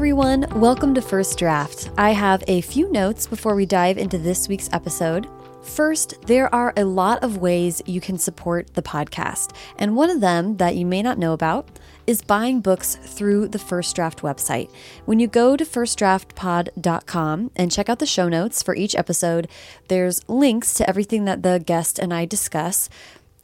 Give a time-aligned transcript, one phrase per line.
[0.00, 0.46] everyone.
[0.58, 1.90] Welcome to First Draft.
[1.98, 5.28] I have a few notes before we dive into this week's episode.
[5.62, 10.22] First, there are a lot of ways you can support the podcast, and one of
[10.22, 11.68] them that you may not know about
[12.06, 14.72] is buying books through the First Draft website.
[15.04, 19.48] When you go to firstdraftpod.com and check out the show notes for each episode,
[19.88, 22.88] there's links to everything that the guest and I discuss.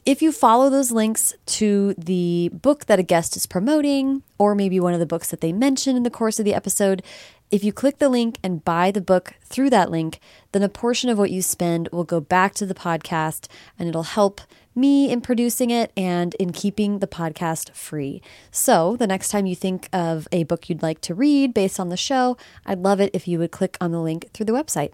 [0.06, 4.78] If you follow those links to the book that a guest is promoting, or maybe
[4.78, 7.02] one of the books that they mention in the course of the episode,
[7.50, 10.20] if you click the link and buy the book through that link,
[10.52, 13.48] then a portion of what you spend will go back to the podcast
[13.80, 14.40] and it'll help
[14.76, 18.22] me in producing it and in keeping the podcast free.
[18.52, 21.88] So, the next time you think of a book you'd like to read based on
[21.88, 24.92] the show, I'd love it if you would click on the link through the website.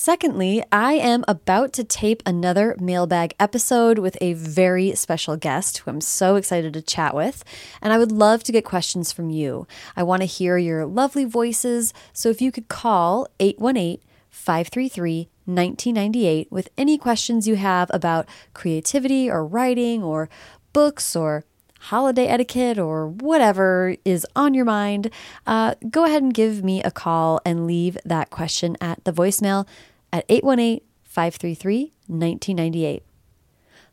[0.00, 5.90] Secondly, I am about to tape another mailbag episode with a very special guest who
[5.90, 7.42] I'm so excited to chat with.
[7.82, 9.66] And I would love to get questions from you.
[9.96, 11.92] I want to hear your lovely voices.
[12.12, 13.98] So if you could call 818
[14.30, 20.30] 533 1998 with any questions you have about creativity or writing or
[20.72, 21.44] books or
[21.80, 25.10] holiday etiquette or whatever is on your mind,
[25.46, 29.66] uh, go ahead and give me a call and leave that question at the voicemail
[30.12, 33.02] at 818 533 1998.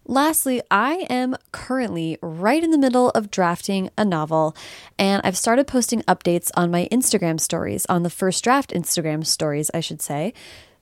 [0.07, 4.55] Lastly, I am currently right in the middle of drafting a novel,
[4.99, 9.71] and I've started posting updates on my Instagram stories, on the first draft Instagram stories,
[9.73, 10.33] I should say.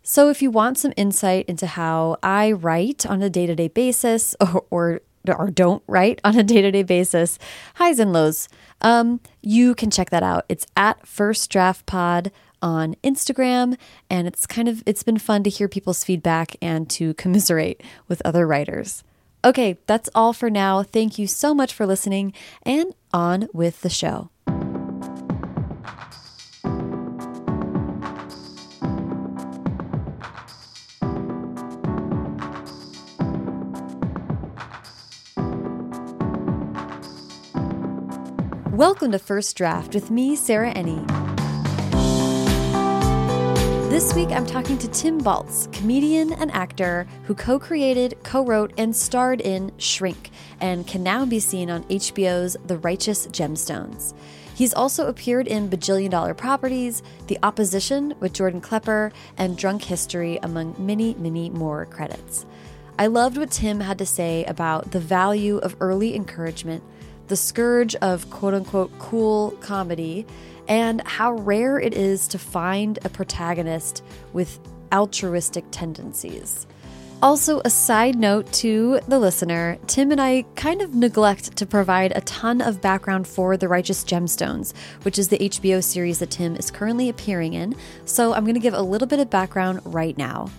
[0.02, 3.70] So if you want some insight into how I write on a day to day
[3.70, 7.40] basis or, or or don't write on a day to day basis,
[7.76, 8.50] highs and lows,
[8.82, 10.44] um, you can check that out.
[10.50, 12.30] It's at First Draft Pod
[12.64, 13.78] on Instagram,
[14.10, 18.22] and it's kind of it's been fun to hear people's feedback and to commiserate with
[18.26, 19.04] other writers.
[19.46, 20.82] Okay, that's all for now.
[20.82, 22.34] Thank you so much for listening,
[22.64, 24.30] and on with the show.
[38.72, 41.33] Welcome to First Draft with me, Sarah Enni.
[43.94, 48.74] This week I'm talking to Tim Baltz, comedian and actor who co created, co wrote,
[48.76, 54.16] and starred in Shrink and can now be seen on HBO's The Righteous Gemstones.
[54.56, 60.40] He's also appeared in Bajillion Dollar Properties, The Opposition with Jordan Klepper, and Drunk History,
[60.42, 62.48] among many, many more credits.
[62.98, 66.84] I loved what Tim had to say about the value of early encouragement
[67.28, 70.26] the scourge of quote unquote cool comedy,
[70.68, 74.04] and how rare it is to find a protagonist
[74.34, 74.60] with
[74.92, 76.68] altruistic tendencies.
[77.24, 82.12] Also, a side note to the listener Tim and I kind of neglect to provide
[82.14, 86.58] a ton of background for The Righteous Gemstones, which is the HBO series that Tim
[86.58, 87.76] is currently appearing in.
[88.04, 90.50] So I'm going to give a little bit of background right now.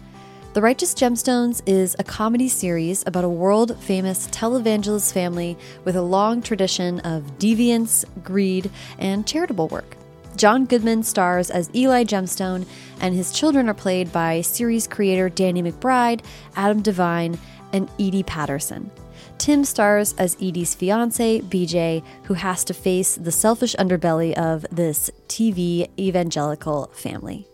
[0.54, 6.02] The Righteous Gemstones is a comedy series about a world famous televangelist family with a
[6.02, 8.70] long tradition of deviance, greed,
[9.00, 9.96] and charitable work.
[10.36, 12.66] John Goodman stars as Eli Gemstone,
[13.00, 17.36] and his children are played by series creator Danny McBride, Adam Devine,
[17.72, 18.92] and Edi Patterson.
[19.38, 25.10] Tim stars as Edi's fiance, BJ, who has to face the selfish underbelly of this
[25.26, 27.48] TV evangelical family.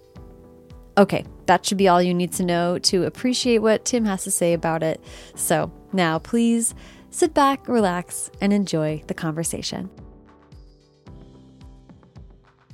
[0.98, 4.30] Okay, that should be all you need to know to appreciate what Tim has to
[4.30, 5.02] say about it.
[5.34, 6.74] So now please
[7.10, 9.90] sit back, relax, and enjoy the conversation.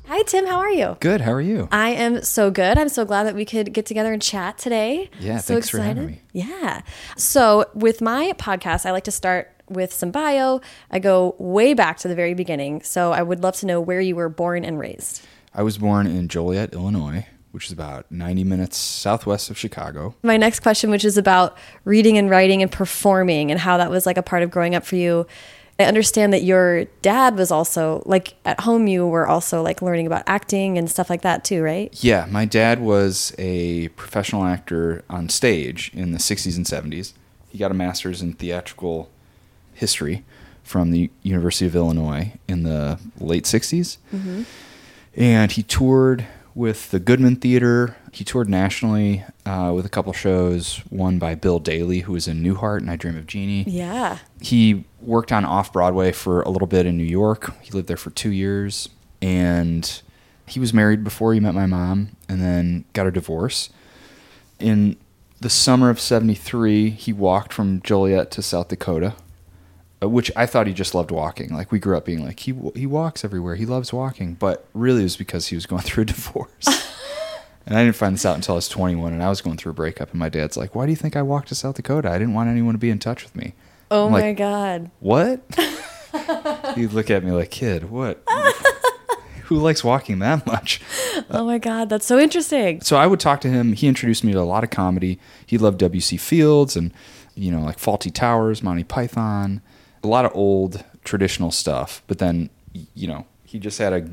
[0.09, 0.47] Hi, Tim.
[0.47, 0.97] How are you?
[1.00, 1.21] Good.
[1.21, 1.69] How are you?
[1.72, 2.78] I am so good.
[2.78, 5.10] I'm so glad that we could get together and chat today.
[5.19, 5.71] Yeah, so thanks excited.
[5.71, 6.22] for having me.
[6.32, 6.82] Yeah.
[7.16, 10.60] So, with my podcast, I like to start with some bio.
[10.93, 12.82] I go way back to the very beginning.
[12.82, 15.22] So, I would love to know where you were born and raised.
[15.53, 20.15] I was born in Joliet, Illinois, which is about 90 minutes southwest of Chicago.
[20.23, 24.07] My next question, which is about reading and writing and performing and how that was
[24.07, 25.26] like a part of growing up for you.
[25.79, 30.06] I understand that your dad was also like at home, you were also like learning
[30.06, 31.93] about acting and stuff like that too, right?
[32.03, 37.12] Yeah, my dad was a professional actor on stage in the 60s and 70s.
[37.49, 39.11] He got a master's in theatrical
[39.75, 40.25] history
[40.62, 43.99] from the University of Illinois in the late 60s.
[44.15, 44.43] Mm-hmm.
[45.15, 46.26] And he toured
[46.56, 47.97] with the Goodman Theater.
[48.12, 52.43] He toured nationally uh, with a couple shows, one by Bill Daly, who was in
[52.43, 53.64] Newhart and I Dream of Jeannie.
[53.69, 54.19] Yeah.
[54.41, 57.55] He worked on off Broadway for a little bit in New York.
[57.61, 58.88] He lived there for two years.
[59.20, 60.03] And
[60.47, 63.69] he was married before he met my mom and then got a divorce.
[64.58, 64.97] In
[65.41, 69.14] the summer of 73, he walked from Joliet to South Dakota
[70.02, 71.54] Uh, which I thought he just loved walking.
[71.54, 73.54] Like we grew up being like he he walks everywhere.
[73.54, 76.66] He loves walking, but really it was because he was going through a divorce.
[77.66, 79.70] and I didn't find this out until I was 21, and I was going through
[79.70, 80.10] a breakup.
[80.10, 82.10] And my dad's like, "Why do you think I walked to South Dakota?
[82.10, 83.54] I didn't want anyone to be in touch with me."
[83.90, 84.90] Oh I'm my like, god.
[85.00, 85.40] What?
[86.75, 88.22] He'd look at me like, "Kid, what?
[89.44, 90.81] Who likes walking that much?"
[91.31, 92.81] Oh my god, that's so interesting.
[92.82, 93.72] so I would talk to him.
[93.72, 95.19] He introduced me to a lot of comedy.
[95.46, 96.16] He loved W.C.
[96.19, 96.93] Fields and
[97.34, 99.62] you know like Fawlty Towers, Monty Python,
[100.02, 102.02] a lot of old traditional stuff.
[102.06, 102.50] But then
[102.94, 104.08] you know he just had a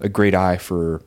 [0.00, 1.02] a great eye for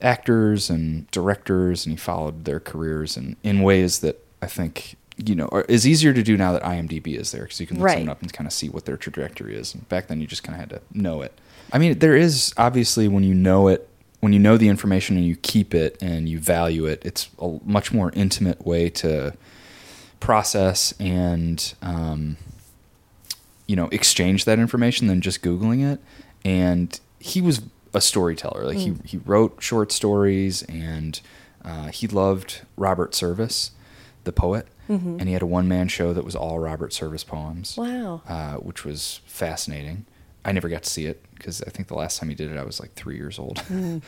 [0.00, 5.34] actors and directors, and he followed their careers and in ways that I think you
[5.34, 7.86] know are, is easier to do now that IMDb is there because you can look
[7.86, 7.92] Right.
[7.94, 9.74] someone up and kind of see what their trajectory is.
[9.74, 11.32] And back then, you just kind of had to know it.
[11.72, 13.88] I mean, there is obviously when you know it,
[14.20, 17.58] when you know the information and you keep it and you value it, it's a
[17.64, 19.34] much more intimate way to
[20.20, 22.36] process and um,
[23.66, 26.00] you know exchange that information than just googling it.
[26.44, 27.62] And he was
[27.94, 28.64] a storyteller.
[28.64, 31.20] Like he he wrote short stories and
[31.64, 33.72] uh, he loved Robert Service,
[34.24, 34.68] the poet.
[34.88, 38.22] And he had a one man show that was all Robert Service poems Wow.
[38.28, 40.06] uh, which was fascinating.
[40.44, 42.56] I never got to see it because I think the last time he did it,
[42.56, 43.60] I was like three years old.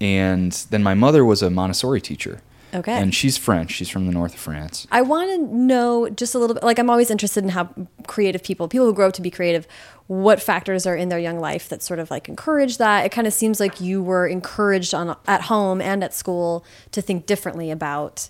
[0.00, 2.42] and then my mother was a Montessori teacher.
[2.72, 2.92] Okay.
[2.92, 3.72] And she's French.
[3.72, 4.86] She's from the north of France.
[4.90, 6.62] I want to know just a little bit.
[6.62, 7.74] Like, I'm always interested in how
[8.06, 9.66] creative people, people who grow up to be creative,
[10.06, 13.04] what factors are in their young life that sort of like encourage that.
[13.04, 17.02] It kind of seems like you were encouraged on at home and at school to
[17.02, 18.28] think differently about.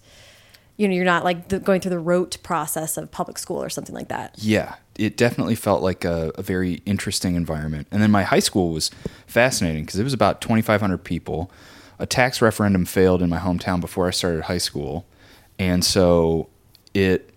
[0.77, 3.69] You know, you're not like the, going through the rote process of public school or
[3.69, 4.35] something like that.
[4.39, 7.87] Yeah, it definitely felt like a, a very interesting environment.
[7.91, 8.91] And then my high school was
[9.27, 11.51] fascinating because it was about 2,500 people.
[12.01, 15.07] A tax referendum failed in my hometown before I started high school.
[15.59, 16.49] And so
[16.95, 17.31] it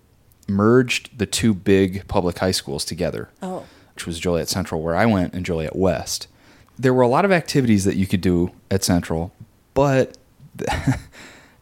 [0.48, 3.66] merged the two big public high schools together, Oh.
[3.94, 6.28] which was Joliet Central, where I went, and Joliet West.
[6.80, 9.32] There were a lot of activities that you could do at Central,
[9.74, 10.18] but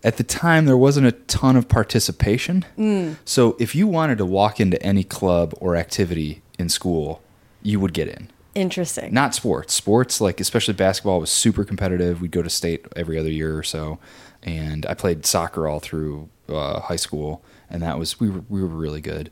[0.03, 2.65] at the time there wasn't a ton of participation.
[2.77, 3.17] Mm.
[3.25, 7.21] So if you wanted to walk into any club or activity in school,
[7.63, 8.29] you would get in.
[8.53, 9.13] Interesting.
[9.13, 9.73] Not sports.
[9.73, 12.21] Sports, like especially basketball, was super competitive.
[12.21, 13.97] We'd go to state every other year or so,
[14.43, 18.61] and I played soccer all through uh, high school, and that was we were we
[18.61, 19.31] were really good,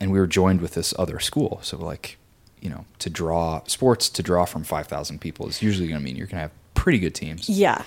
[0.00, 1.60] and we were joined with this other school.
[1.62, 2.18] So like,
[2.60, 6.04] you know, to draw sports to draw from five thousand people is usually going to
[6.04, 7.48] mean you're going to have pretty good teams.
[7.48, 7.82] yeah.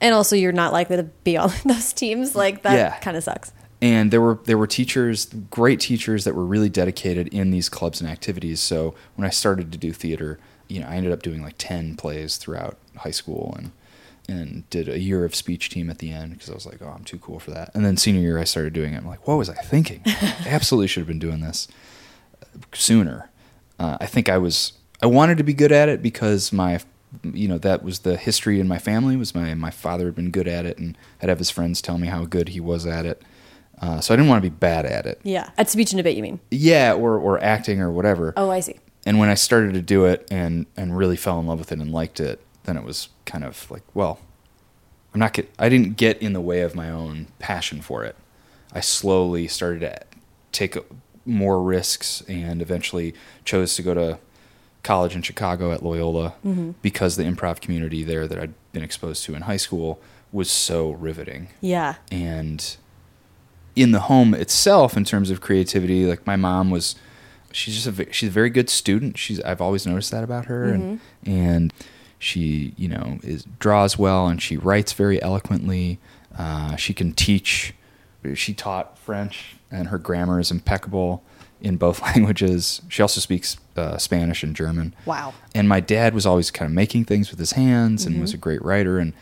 [0.00, 2.36] And also, you're not likely to be on those teams.
[2.36, 2.98] Like, that Yeah.
[3.00, 3.50] kind of sucks.
[3.80, 8.00] And there were there were teachers great teachers that were really dedicated in these clubs
[8.00, 8.60] and activities.
[8.60, 10.38] So when i started to do theater
[10.68, 13.72] you know i ended up doing like 10 plays throughout high school and
[14.30, 16.88] and did a year of speech team at the end because i was like oh
[16.88, 17.70] i'm too cool for that.
[17.74, 18.98] And then senior year i started doing it.
[18.98, 20.02] I'm like what was i thinking?
[20.06, 21.68] I absolutely should have been doing this
[22.72, 23.30] sooner.
[23.78, 26.80] Uh, i think i was i wanted to be good at it because my
[27.32, 30.30] you know that was the history in my family was my my father had been
[30.30, 33.06] good at it and i'd have his friends tell me how good he was at
[33.06, 33.22] it
[33.80, 35.20] uh, so I didn't want to be bad at it.
[35.22, 35.50] Yeah.
[35.58, 36.40] At speech and debate, you mean?
[36.50, 38.32] Yeah, or or acting or whatever.
[38.36, 38.76] Oh, I see.
[39.06, 41.78] And when I started to do it and and really fell in love with it
[41.78, 44.18] and liked it, then it was kind of like, well,
[45.14, 48.14] I'm not get, I didn't get in the way of my own passion for it.
[48.72, 50.00] I slowly started to
[50.52, 50.76] take
[51.24, 53.14] more risks and eventually
[53.44, 54.18] chose to go to
[54.82, 56.34] college in Chicago at Loyola
[56.82, 60.00] because the improv community there that I'd been exposed to in high school
[60.32, 61.94] was so riveting Yeah.
[62.12, 62.76] and
[63.80, 66.96] in the home itself in terms of creativity like my mom was
[67.52, 69.16] she's just a she's a very good student.
[69.16, 71.72] She's i've always noticed that about her and and
[72.18, 75.98] she you know is draws well and she writes very eloquently.
[76.36, 77.74] Uh, she can teach
[78.34, 81.22] she taught french and her grammar is impeccable
[81.60, 82.82] in both languages.
[82.88, 84.94] She also speaks uh, spanish and german.
[85.06, 85.34] Wow.
[85.54, 88.36] and my dad was always kind of making things with his hands and was a
[88.36, 89.12] great writer and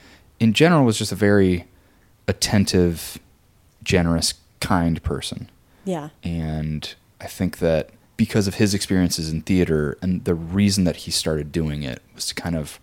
[0.40, 1.66] in general was just a very
[2.28, 3.18] attentive
[3.82, 5.50] generous kind person
[5.84, 6.08] Yeah.
[6.22, 11.10] and i think that because of his experiences in theater and the reason that he
[11.10, 12.80] started doing it was to kind of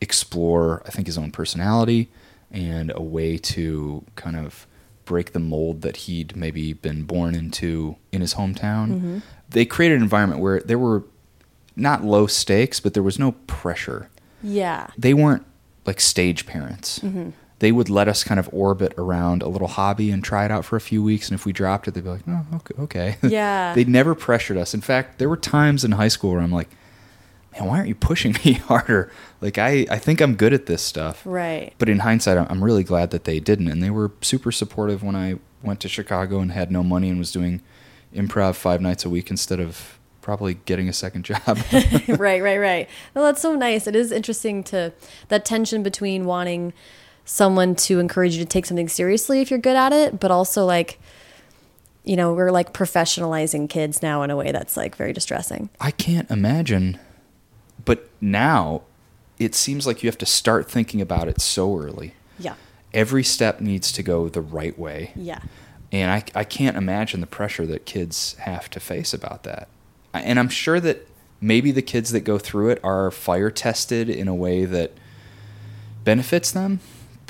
[0.00, 2.08] explore i think his own personality
[2.50, 4.66] and a way to kind of
[5.04, 9.18] break the mold that he'd maybe been born into in his hometown mm-hmm.
[9.48, 11.04] they created an environment where there were
[11.76, 14.08] not low stakes but there was no pressure
[14.42, 14.88] Yeah.
[14.96, 15.44] they weren't
[15.86, 16.98] like stage parents.
[16.98, 17.30] Mm-hmm.
[17.60, 20.64] They would let us kind of orbit around a little hobby and try it out
[20.64, 21.28] for a few weeks.
[21.30, 23.16] And if we dropped it, they'd be like, "Oh, okay." okay.
[23.28, 23.72] Yeah.
[23.74, 24.74] they never pressured us.
[24.74, 26.70] In fact, there were times in high school where I'm like,
[27.52, 29.12] "Man, why aren't you pushing me harder?
[29.40, 31.72] Like, I I think I'm good at this stuff." Right.
[31.78, 35.02] But in hindsight, I'm- I'm really glad that they didn't, and they were super supportive
[35.02, 37.60] when I went to Chicago and had no money and was doing
[38.14, 41.40] improv five nights a week instead of probably getting a second job.
[42.08, 42.88] right, right, right.
[43.14, 43.86] Well, that's so nice.
[43.86, 44.92] It is interesting to
[45.28, 46.72] that tension between wanting
[47.24, 50.64] someone to encourage you to take something seriously if you're good at it, but also
[50.64, 50.98] like,
[52.04, 55.70] you know, we're like professionalizing kids now in a way that's like very distressing.
[55.80, 56.98] I can't imagine.
[57.84, 58.82] But now
[59.38, 62.14] it seems like you have to start thinking about it so early.
[62.38, 62.54] Yeah.
[62.92, 65.12] Every step needs to go the right way.
[65.14, 65.40] Yeah.
[65.92, 69.68] And I, I can't imagine the pressure that kids have to face about that.
[70.12, 71.08] And I'm sure that
[71.40, 74.92] maybe the kids that go through it are fire tested in a way that
[76.04, 76.80] benefits them,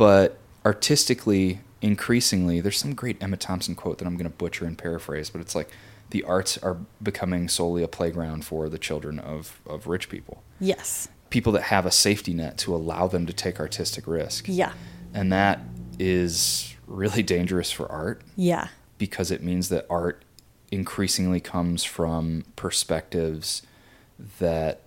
[0.00, 4.78] but artistically, increasingly, there's some great Emma Thompson quote that I'm going to butcher and
[4.78, 5.68] paraphrase, but it's like
[6.08, 10.42] the arts are becoming solely a playground for the children of, of rich people.
[10.58, 11.08] Yes.
[11.28, 14.46] People that have a safety net to allow them to take artistic risk.
[14.48, 14.72] Yeah.
[15.12, 15.60] And that
[15.98, 18.68] is really dangerous for art Yeah.
[18.96, 20.24] because it means that art
[20.72, 23.60] increasingly comes from perspectives
[24.38, 24.80] that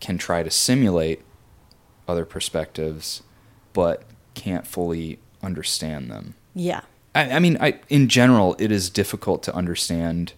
[0.00, 1.20] can try to simulate
[2.08, 3.22] other perspectives
[3.74, 4.04] but
[4.36, 6.34] can't fully understand them.
[6.54, 6.82] Yeah.
[7.14, 10.34] I, I mean, I, in general, it is difficult to understand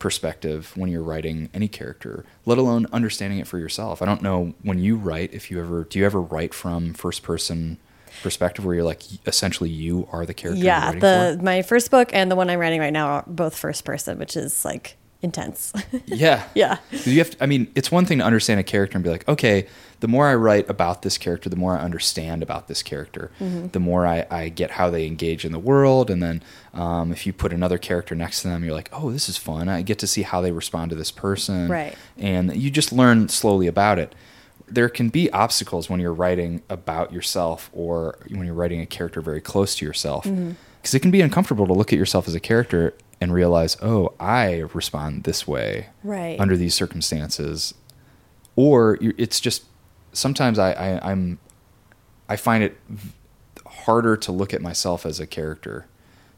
[0.00, 4.02] perspective when you're writing any character, let alone understanding it for yourself.
[4.02, 7.22] I don't know when you write if you ever do you ever write from first
[7.22, 7.78] person
[8.22, 10.58] perspective where you're like essentially you are the character.
[10.58, 10.92] you're Yeah.
[10.92, 11.44] The for?
[11.44, 14.36] my first book and the one I'm writing right now are both first person, which
[14.36, 15.72] is like intense.
[16.06, 16.44] Yeah.
[16.54, 16.78] Yeah.
[16.90, 19.26] You have to, I mean, it's one thing to understand a character and be like,
[19.28, 19.66] okay,
[20.00, 23.68] the more I write about this character, the more I understand about this character, Mm-hmm.
[23.68, 26.10] the more I, I get how they engage in the world.
[26.10, 26.42] And then
[26.74, 29.68] um, if you put another character next to them, you're like, oh, this is fun.
[29.68, 31.68] I get to see how they respond to this person.
[31.68, 31.96] Right.
[32.18, 34.14] And you just learn slowly about it.
[34.68, 39.20] There can be obstacles when you're writing about yourself or when you're writing a character
[39.20, 40.24] very close to yourself.
[40.24, 40.96] Because Mm-hmm.
[40.96, 44.64] it can be uncomfortable to look at yourself as a character and realize, oh, I
[44.74, 46.38] respond this way Right.
[46.40, 47.72] under these circumstances,
[48.56, 49.64] or it's just
[50.12, 51.38] sometimes I, I I'm
[52.28, 52.76] I find it
[53.66, 55.86] harder to look at myself as a character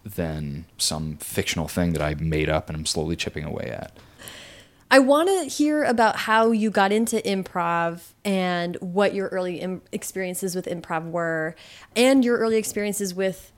[0.04, 3.96] than some fictional thing that I made up and I'm slowly chipping away at.
[4.90, 9.80] I want to hear about how you got into improv and what your early Im
[9.90, 11.56] experiences with improv were,
[11.96, 13.50] and your early experiences with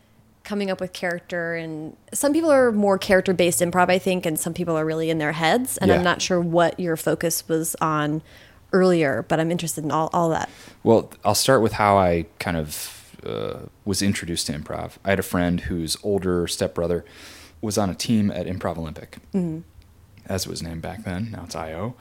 [0.46, 1.54] coming up with character.
[1.56, 5.10] And some people are more character based improv, I think, and some people are really
[5.10, 5.76] in their heads.
[5.76, 5.96] And Yeah.
[5.96, 8.22] I'm not sure what your focus was on
[8.72, 10.48] earlier, but I'm interested in all, all that.
[10.82, 14.92] Well, I'll start with how I kind of uh, was introduced to improv.
[15.04, 17.04] I had a friend whose older stepbrother
[17.60, 19.18] was on a team at Improv Olympic,
[20.26, 21.30] as it was named back then.
[21.32, 21.96] Now it's IO.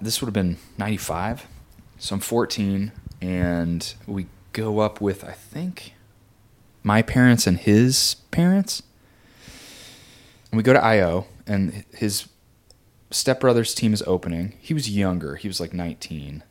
[0.00, 1.46] This would have been 95.
[1.98, 2.90] So I'm 14,
[3.20, 5.92] and we go up with, I think,
[6.86, 8.82] my parents and his parents.
[10.50, 12.28] And we go to IO, and his
[13.10, 14.54] stepbrother's team is opening.
[14.60, 16.42] He was younger, he was like 19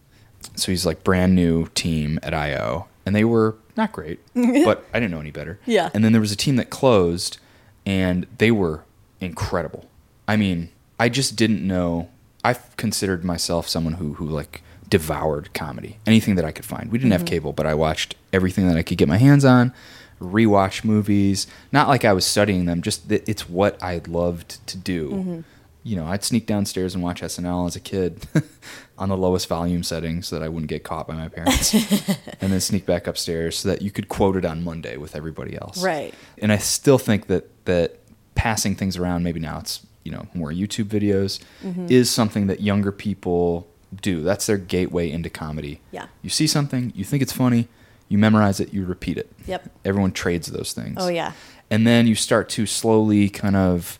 [0.55, 4.99] so he's like brand new team at IO, and they were not great, but I
[4.99, 5.59] didn't know any better.
[5.65, 5.89] Yeah.
[5.93, 7.37] And then there was a team that closed,
[7.85, 8.83] and they were
[9.19, 9.89] incredible.
[10.27, 12.09] I mean, I just didn't know.
[12.43, 16.91] I've considered myself someone who who like devoured comedy, anything that I could find.
[16.91, 17.27] We didn't have mm-hmm.
[17.27, 19.73] cable, but I watched everything that I could get my hands on.
[20.19, 24.77] Rewatch movies, not like I was studying them, just that it's what I loved to
[24.77, 25.39] do mm-hmm.
[25.83, 28.27] you know, I'd sneak downstairs and watch SNL as a kid
[28.97, 31.73] on the lowest volume setting so that I wouldn't get caught by my parents.
[32.41, 35.55] and then sneak back upstairs so that you could quote it on Monday with everybody
[35.55, 35.83] else.
[35.83, 36.13] Right.
[36.39, 37.99] And I still think that that
[38.33, 41.87] passing things around, maybe now it's, you know, more YouTube videos, mm-hmm.
[41.89, 43.67] is something that younger people
[44.01, 44.21] do.
[44.21, 45.81] That's their gateway into comedy.
[45.91, 46.07] Yeah.
[46.21, 47.67] You see something, you think it's funny,
[48.07, 49.31] you memorize it, you repeat it.
[49.47, 49.69] Yep.
[49.83, 51.31] Everyone trades those things Oh, yeah.
[51.69, 53.97] and then you start to slowly kind of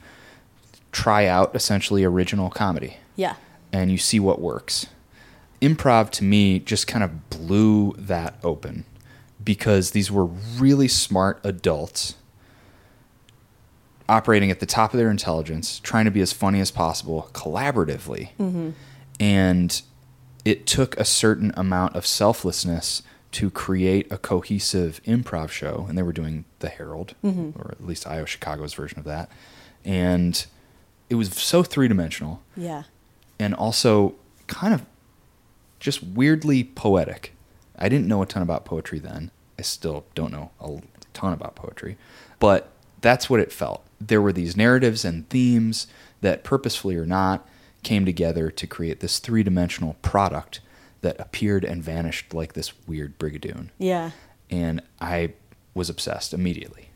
[0.92, 3.36] try out essentially original comedy Yeah.
[3.74, 4.88] and you see what works.
[5.62, 8.86] Improv to me just kind of blew that open
[9.44, 12.16] because these were really smart adults
[14.08, 18.30] operating at the top of their intelligence, trying to be as funny as possible collaboratively.
[18.40, 18.70] Mm-hmm.
[19.20, 19.82] And
[20.44, 23.02] it took a certain amount of selflessness
[23.36, 25.86] to create a cohesive improv show.
[25.90, 27.60] And they were doing The Herald, mm-hmm.
[27.60, 29.30] or at least IO Chicago's version of that.
[29.84, 30.46] And
[31.10, 32.84] it was so three dimensional Yeah.
[33.38, 34.16] and also
[34.48, 34.86] kind of
[35.82, 37.34] just weirdly poetic.
[37.78, 39.32] I didn't know a ton about poetry then.
[39.60, 40.82] I still don't know a
[41.14, 41.98] ton about poetry,
[42.40, 43.86] but that's what it felt.
[44.00, 45.88] There were these narratives and themes
[46.22, 47.48] that, purposefully or not,
[47.84, 50.62] came together to create this three dimensional product
[51.06, 54.12] that appeared and vanished like this weird brigadoon Yeah.
[54.50, 55.34] and I
[55.74, 56.90] was obsessed immediately.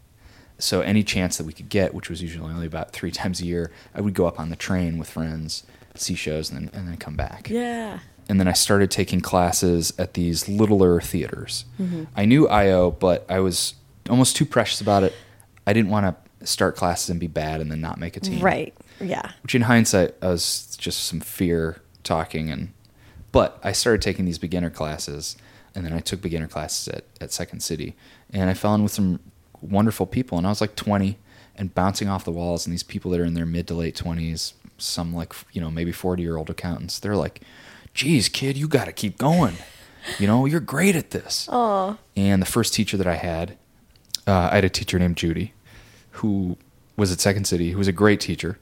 [0.57, 3.45] so any chance that we could get, which was usually only about three times a
[3.45, 5.63] year, I would go up on the train with friends,
[5.95, 7.49] see shows, and then and then come back.
[7.49, 7.99] Yeah.
[8.27, 11.65] And then I started taking classes at these littler theaters.
[11.79, 12.03] Mm-hmm.
[12.15, 13.73] I knew IO, but I was
[14.09, 15.13] almost too precious about it.
[15.65, 16.05] I didn't want
[16.39, 18.39] to start classes and be bad and then not make a team.
[18.43, 18.73] Right.
[19.01, 19.31] Yeah.
[19.43, 22.69] Which in hindsight I was just some fear talking and
[23.31, 25.37] but I started taking these beginner classes
[25.75, 27.95] and then I took beginner classes at, at Second City
[28.33, 29.19] and I fell in with some
[29.61, 31.17] wonderful people and I was like 20
[31.55, 33.95] and bouncing off the walls and these people that are in their mid to late
[33.95, 37.41] 20s some like you know maybe 40 year old accountants they're like
[37.93, 39.55] geez kid you got to keep going
[40.17, 41.97] you know you're great at this Oh.
[42.15, 43.57] and the first teacher that I had,
[44.25, 45.53] uh, I had a teacher named Judy,
[46.11, 46.55] who
[46.95, 48.57] was at Second City, who was a great teacher.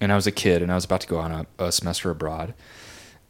[0.00, 2.10] And I was a kid, and I was about to go on a, a semester
[2.10, 2.54] abroad,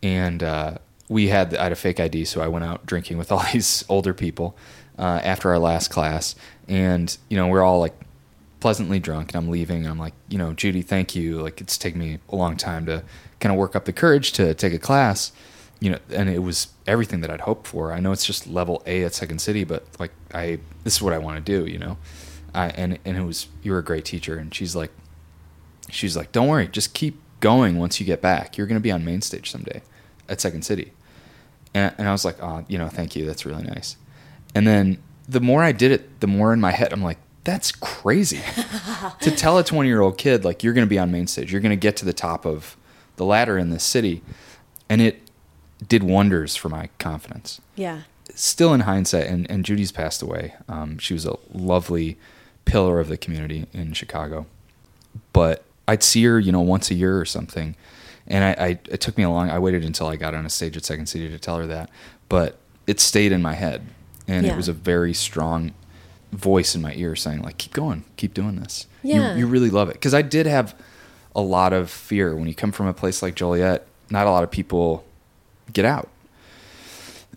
[0.03, 3.33] and uh, we had I had a fake ID, so I went out drinking with
[3.33, 4.57] all these older people
[4.99, 6.35] uh, after our last class,
[6.69, 7.95] and you know we're all like
[8.61, 9.83] pleasantly drunk, and I'm leaving.
[9.83, 11.41] And I'm like, you know, Judy, thank you.
[11.41, 13.03] Like it's taken me a long time to
[13.41, 15.33] kind of work up the courage to take a class
[15.81, 17.93] you know, and it was everything that I'd hoped for.
[17.93, 21.13] I know it's just level A at Second City, but like I, this is what
[21.13, 21.99] I want to do, you know.
[22.55, 24.91] I, and and it was you were a great teacher, and she's like,
[25.91, 27.79] she's like, don't worry, just keep going.
[27.79, 29.83] Once you get back, you're gonna be on main stage someday
[30.29, 30.93] at Second City.
[31.75, 33.97] And and I was like, oh, you know, thank you, that's really nice.
[34.55, 37.71] And then the more I did it, the more in my head I'm like, that's
[37.71, 38.41] crazy
[39.21, 41.61] to tell a 20 year old kid like you're gonna be on main stage, you're
[41.61, 42.77] gonna get to the top of
[43.17, 44.23] the ladder in this city,
[44.89, 45.23] and it
[45.87, 47.61] did wonders for my confidence.
[47.75, 48.03] Yeah.
[48.35, 50.55] Still in hindsight, and, and Judy's passed away.
[50.69, 52.19] Um, she was a lovely
[52.65, 54.47] pillar of the community in Chicago.
[55.33, 57.77] But I'd see her, you know, once a year or something.
[58.27, 60.51] And I, I it took me a long I waited until I got on a
[60.51, 61.91] stage at Second City to tell her that.
[62.29, 63.87] But it stayed in my head.
[64.29, 64.53] And Yeah.
[64.53, 65.73] it was a very strong
[66.33, 68.87] voice in my ear saying, like, keep going, keep doing this.
[69.05, 69.33] Yeah.
[69.35, 69.93] You, you really love it.
[69.93, 70.75] Because I did have
[71.37, 73.87] a lot of fear when you come from a place like Joliet.
[74.11, 75.05] Not a lot of people
[75.73, 76.09] get out.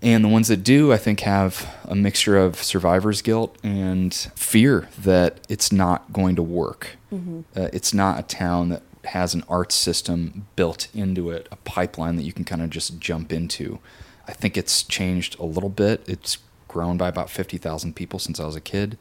[0.02, 4.88] And the ones that do, I think, have a mixture of survivor's guilt and fear
[4.98, 6.96] that it's not going to work.
[7.12, 12.16] Uh, it's not a town that has an arts system built into it, a pipeline
[12.18, 13.80] that you can kind of just jump into.
[14.28, 16.04] I think it's changed a little bit.
[16.08, 18.98] It's grown by about 50,000 people since I was a kid,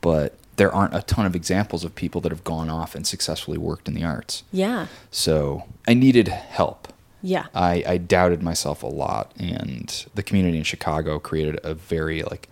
[0.00, 3.58] but there aren't a ton of examples of people that have gone off and successfully
[3.58, 4.44] worked in the arts.
[4.52, 4.86] Yeah.
[5.10, 6.92] So I needed help.
[7.22, 7.46] Yeah.
[7.54, 12.48] I, I doubted myself a lot, and the community in Chicago created a very like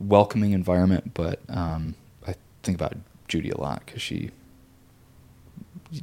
[0.00, 1.14] welcoming environment.
[1.14, 1.94] But um,
[2.26, 2.96] I think about
[3.28, 4.30] Judy a lot because she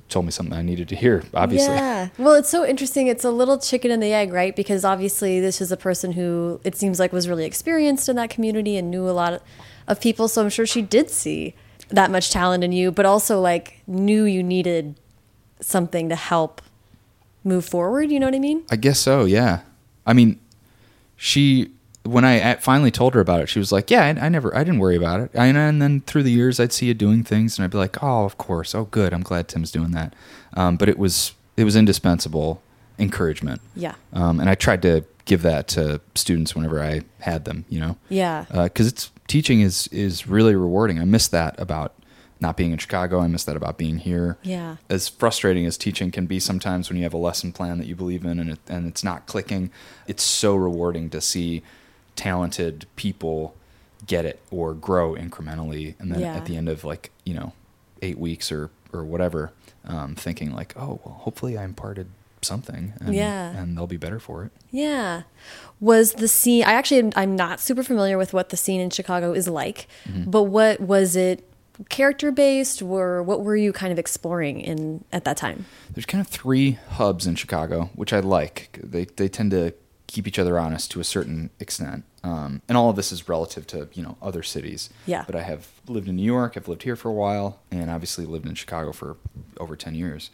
[0.08, 1.24] told me something I needed to hear.
[1.34, 2.10] Obviously, Yeah.
[2.18, 3.08] Well, it's so interesting.
[3.08, 4.56] It's a little chicken and the egg, right?
[4.56, 8.30] Because obviously, this is a person who it seems like was really experienced in that
[8.30, 9.42] community and knew a lot of,
[9.88, 10.28] of people.
[10.28, 11.56] So I'm sure she did see
[11.90, 15.00] that much talent in you, but also like knew you needed
[15.60, 16.62] something to help
[17.44, 18.12] move forward.
[18.12, 18.64] You know what I mean?
[18.70, 19.26] I guess so.
[19.26, 19.62] Yeah.
[20.06, 20.40] I mean,
[21.16, 21.72] she
[22.04, 24.64] when I finally told her about it, she was like, "Yeah, I, I never, I
[24.64, 27.58] didn't worry about it." And, and then through the years, I'd see you doing things,
[27.58, 28.74] and I'd be like, "Oh, of course.
[28.74, 29.14] Oh, good.
[29.14, 30.14] I'm glad Tim's doing that."
[30.56, 32.62] Um, but it was it was indispensable
[32.98, 33.62] encouragement.
[33.76, 33.96] Yeah.
[34.14, 37.66] Um, and I tried to give that to students whenever I had them.
[37.70, 37.98] You know.
[38.10, 38.46] Yeah.
[38.52, 41.00] Because it's teaching is is really rewarding.
[41.00, 41.94] I miss that about
[42.42, 43.20] not being in Chicago.
[43.20, 44.78] I miss that about being here Yeah.
[44.90, 47.98] as frustrating as teaching can be sometimes when you have a lesson plan that you
[47.98, 49.72] believe in and it, and it's not clicking,
[50.08, 51.64] it's so rewarding to see
[52.20, 53.56] talented people
[54.06, 56.36] get it or grow incrementally, and then Yeah.
[56.36, 57.54] at the end of like you know
[58.02, 59.52] eight weeks or or whatever,
[59.86, 62.08] um, thinking like, oh well, hopefully I imparted
[62.42, 63.50] something, and, Yeah.
[63.52, 64.52] and they'll be better for it.
[64.72, 65.24] Yeah.
[65.80, 69.34] Was the scene, I actually, I'm not super familiar with what the scene in Chicago
[69.34, 69.88] is like,
[70.26, 71.46] but what was it
[71.90, 75.66] character based or what were you kind of exploring in at that time?
[75.94, 78.80] There's kind of three hubs in Chicago, which I like.
[78.82, 79.74] They they tend to
[80.08, 83.66] keep each other honest to a certain extent, um, and all of this is relative
[83.68, 84.90] to you know other cities.
[85.06, 85.24] Yeah.
[85.26, 86.54] But I have lived in New York.
[86.56, 89.18] I've lived here for a while, and obviously lived in Chicago for
[89.58, 90.30] over ten years.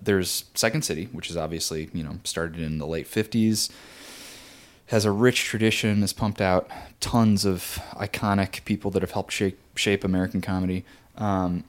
[0.00, 3.70] There's Second City, which is obviously you know started in the late '50s.
[4.86, 6.00] Has a rich tradition.
[6.00, 6.68] Has pumped out
[7.00, 10.84] tons of iconic people that have helped shape shape American comedy.
[11.16, 11.64] Um,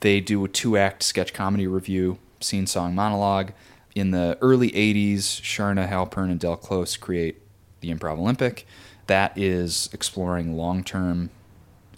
[0.00, 3.52] they do a two act sketch comedy review, scene song monologue.
[3.94, 7.42] In the early 80s, Cherna Halpern and Del Close create
[7.80, 8.66] the Improv Olympic.
[9.12, 11.28] That is exploring long term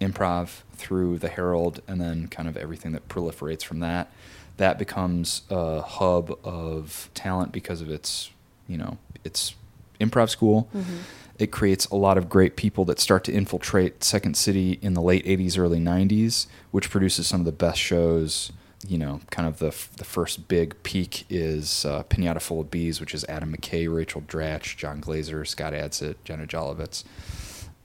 [0.00, 4.10] improv through the Herald and then kind of everything that proliferates from that.
[4.56, 8.30] That becomes a hub of talent because of its,
[8.66, 9.54] you know, its
[10.00, 10.68] improv school.
[10.74, 10.96] Mm-hmm.
[11.38, 15.00] It creates a lot of great people that start to infiltrate Second City in the
[15.00, 18.50] late 80s, early 90s, which produces some of the best shows.
[18.86, 22.70] You know, kind of the, f- the first big peak is uh, Pinata Full of
[22.70, 27.04] Bees, which is Adam McKay, Rachel Dratch, John Glaser, Scott Adsit, Jenna Jolovitz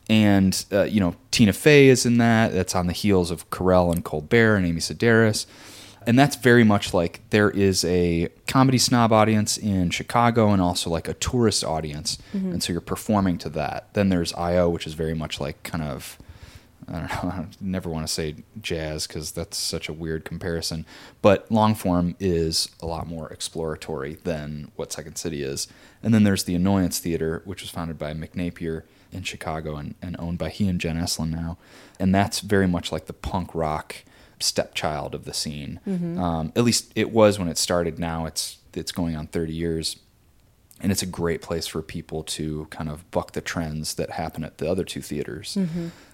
[0.10, 2.52] and uh, you know Tina Fey is in that.
[2.52, 5.46] That's on the heels of Carell and Colbert and Amy Sedaris,
[6.08, 10.90] and that's very much like there is a comedy snob audience in Chicago and also
[10.90, 13.94] like a tourist audience, and so you're performing to that.
[13.94, 16.18] Then there's IO, which is very much like kind of.
[16.90, 17.30] I don't know.
[17.30, 20.86] I never want to say jazz because that's such a weird comparison.
[21.22, 25.68] But long form is a lot more exploratory than what Second City is.
[26.02, 29.96] And then there's the Annoyance Theater, which was founded by Mick Napier in Chicago and,
[30.02, 31.58] and owned by he and Jen Estlin now.
[32.00, 33.96] And that's very much like the punk rock
[34.40, 35.80] stepchild of the scene.
[36.20, 38.00] Um, at least it was when it started.
[38.00, 39.98] Now it's it's going on 30 years
[40.80, 44.44] and it's a great place for people to kind of buck the trends that happen
[44.44, 45.58] at the other two theaters.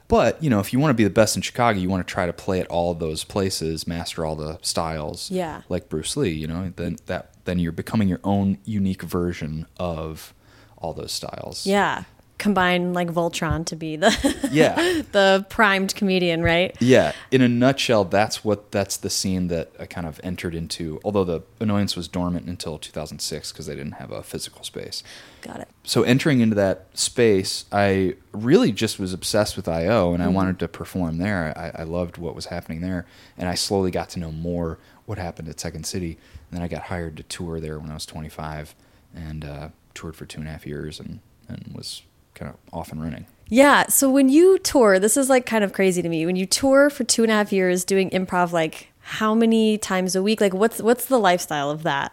[0.07, 2.11] But you know, if you want to be the best in Chicago, you want to
[2.11, 5.31] try to play at all those places, master all the styles.
[5.31, 5.61] Yeah.
[5.69, 6.31] like Bruce Lee.
[6.31, 10.33] You know, then that then you're becoming your own unique version of
[10.77, 11.65] all those styles.
[11.65, 12.03] Yeah.
[12.37, 14.75] Combine like Voltron to be the yeah,
[15.11, 16.75] the primed comedian, right?
[16.79, 17.13] yeah.
[17.31, 20.99] In a nutshell, that's what that's the scene that I kind of entered into.
[21.03, 25.03] Although the annoyance was dormant until 2006 because they didn't have a physical space.
[25.41, 25.67] Got it.
[25.83, 30.57] so entering into that space, I really just was obsessed with IO and I wanted
[30.59, 31.53] to perform there.
[31.55, 33.05] I, I loved what was happening there.
[33.37, 36.17] And I slowly got to know more what happened at Second City.
[36.49, 38.75] And then I got hired to tour there when I was 25
[39.15, 42.01] and uh, toured for two and a half years and, and was
[42.35, 43.25] kind of off and running.
[43.47, 43.87] Yeah.
[43.87, 46.25] So when you tour, this is like kind of crazy to me.
[46.25, 50.15] When you tour for two and a half years doing improv, like how many times
[50.15, 50.41] a week?
[50.41, 52.11] Like what's what's the lifestyle of that?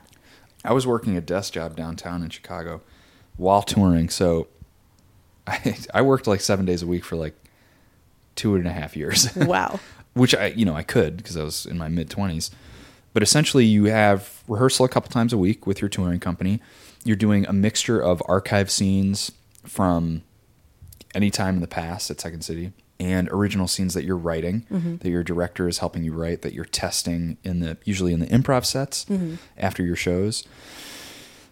[0.65, 2.83] I was working a desk job downtown in Chicago
[3.37, 4.09] while touring.
[4.09, 4.49] So
[5.47, 7.35] I, I worked like seven days a week for like
[8.37, 9.35] two and a half years.
[9.37, 9.81] Wow.
[10.15, 12.51] which I you know I could because I was in my mid twenties.
[13.15, 16.63] But essentially, you have rehearsal a couple times a week with your touring company.
[17.05, 19.33] You're doing a mixture of archive scenes
[19.65, 20.23] from
[21.15, 22.73] any time in the past at Second City
[23.03, 24.97] and original scenes that you're writing mm-hmm.
[24.97, 28.27] that your director is helping you write that you're testing in the usually in the
[28.27, 29.35] improv sets mm-hmm.
[29.59, 30.45] after your shows.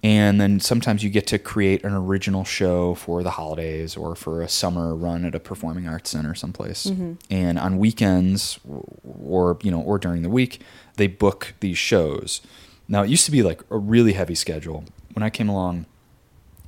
[0.02, 4.40] And then sometimes you get to create an original show for the holidays or for
[4.40, 6.86] a summer run at a performing arts center someplace.
[6.86, 7.14] Mm-hmm.
[7.30, 8.60] And on weekends
[9.04, 10.62] or you know or during the week
[10.96, 12.40] they book these shows.
[12.88, 14.84] Now it used to be like a really heavy schedule.
[15.14, 15.86] When i came along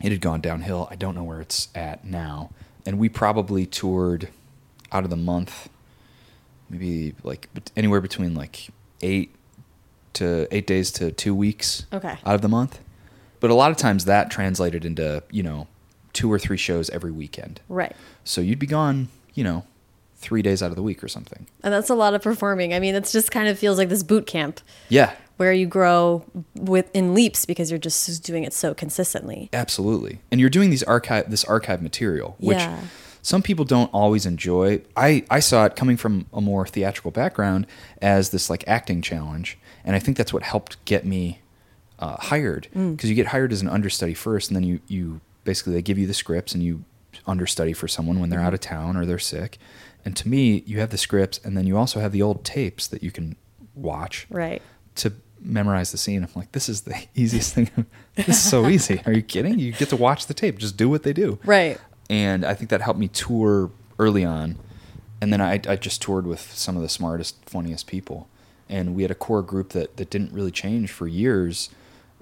[0.02, 2.50] it had gone downhill i don't know where it's at now
[2.84, 4.28] and we probably toured
[4.90, 5.68] out of the month
[6.68, 8.68] maybe like anywhere between like
[9.02, 9.34] eight
[10.14, 12.16] to eight days to two weeks Okay.
[12.26, 12.78] out of the month.
[13.40, 15.66] But a lot of times that translated into, you know,
[16.12, 17.60] two or three shows every weekend.
[17.68, 17.96] Right.
[18.22, 19.64] So you'd be gone, you know,
[20.16, 21.46] three days out of the week or something.
[21.62, 22.72] And that's a lot of performing.
[22.72, 26.24] I mean, it's just kind of feels like this boot camp Yeah, where you grow
[26.54, 29.48] with in leaps because you're just doing it so consistently.
[29.52, 30.20] absolutely.
[30.30, 32.80] And you're doing these archive this archive material, which Yeah.
[33.22, 34.82] some people don't always enjoy.
[34.96, 37.66] I, I saw it coming from a more theatrical background
[38.00, 39.58] as this like acting challenge.
[39.84, 41.40] And I think that's what helped get me
[41.98, 45.72] uh, hired because you get hired as an understudy first, and then you you basically
[45.72, 46.84] they give you the scripts and you
[47.26, 49.58] understudy for someone when they're out of town or they're sick.
[50.04, 52.88] And to me, you have the scripts, and then you also have the old tapes
[52.88, 53.36] that you can
[53.74, 54.60] watch Right.
[54.96, 56.22] To memorize the scene.
[56.22, 57.70] I'm like, this is the easiest thing.
[58.14, 59.00] this is so easy.
[59.06, 59.58] Are you kidding?
[59.58, 60.58] You get to watch the tape.
[60.58, 61.38] Just do what they do.
[61.44, 61.78] Right.
[62.10, 64.58] And I think that helped me tour early on.
[65.20, 68.28] And then I, I just toured with some of the smartest, funniest people.
[68.68, 71.70] And we had a core group that, that didn't really change for years,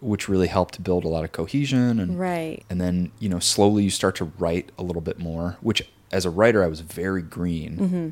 [0.00, 1.98] which really helped build a lot of cohesion.
[2.00, 2.62] And, Right.
[2.68, 6.24] and then, you know, slowly you start to write a little bit more, which as
[6.24, 7.76] a writer, I was very green.
[7.76, 8.08] Mm-hmm.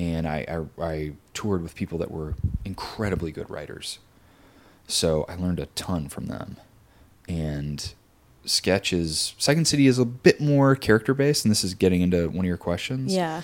[0.00, 0.46] And I,
[0.78, 2.34] I, I toured with people that were
[2.64, 3.98] incredibly good writers.
[4.88, 6.56] So I learned a ton from them.
[7.28, 7.92] And
[8.46, 12.28] sketch is Second City is a bit more character based, and this is getting into
[12.28, 13.14] one of your questions.
[13.14, 13.42] Yeah.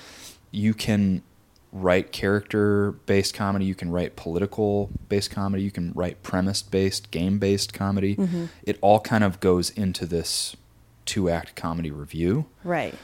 [0.50, 1.22] You can
[1.72, 7.10] write character based comedy, you can write political based comedy, you can write premise based,
[7.10, 8.16] game based comedy.
[8.16, 8.46] Mm-hmm.
[8.62, 10.56] It all kind of goes into this
[11.04, 12.46] two act comedy review.
[12.64, 12.94] Right.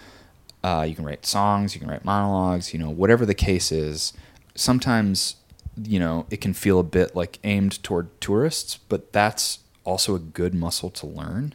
[0.63, 4.13] Uh, you can write songs, you can write monologues, you know, whatever the case is.
[4.55, 5.37] Sometimes,
[5.83, 10.21] you know, it can feel a bit like aimed toward tourists, but that's also a
[10.21, 11.55] good muscle to learn.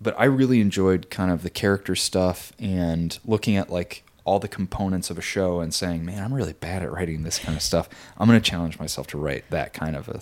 [0.00, 4.48] But I really enjoyed kind of the character stuff and looking at like all the
[4.48, 7.62] components of a show and saying, man, I'm really bad at writing this kind of
[7.62, 7.88] stuff.
[8.18, 10.20] I'm going to challenge myself to write that kind of a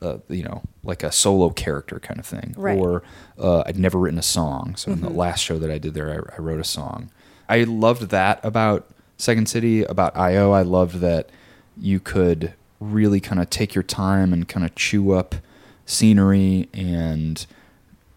[0.00, 2.54] uh, you know, like a solo character kind of thing.
[2.56, 2.78] Right.
[2.78, 3.02] Or
[3.38, 4.76] uh, I'd never written a song.
[4.76, 7.10] So in the last show that I did there, I, I wrote a song.
[7.48, 10.52] I loved that about Second City, about IO.
[10.52, 11.30] I loved that
[11.76, 15.34] you could really kind of take your time and kind of chew up
[15.86, 17.46] scenery and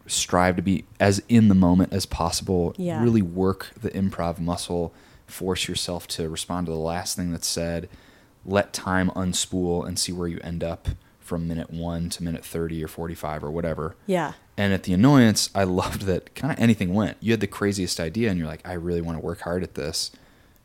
[0.06, 2.76] strive to be as in the moment as possible.
[2.78, 3.02] Yeah.
[3.02, 4.94] Really work the improv muscle,
[5.26, 7.89] force yourself to respond to the last thing that's said,
[8.46, 10.89] let time unspool and see where you end up
[11.32, 13.96] from minute one to minute 30 or 45 or whatever.
[14.06, 14.34] Yeah.
[14.58, 17.15] And at the annoyance, I loved that kind of anything went.
[17.22, 19.76] You had the craziest idea, and you're like, I really want to work hard at
[19.76, 20.12] this.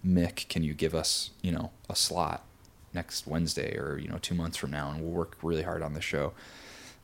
[0.05, 2.45] Mick, can you give us, you know, a slot
[2.93, 5.95] next Wednesday or you know two months from now, and we'll work really hard on
[5.95, 6.33] the show.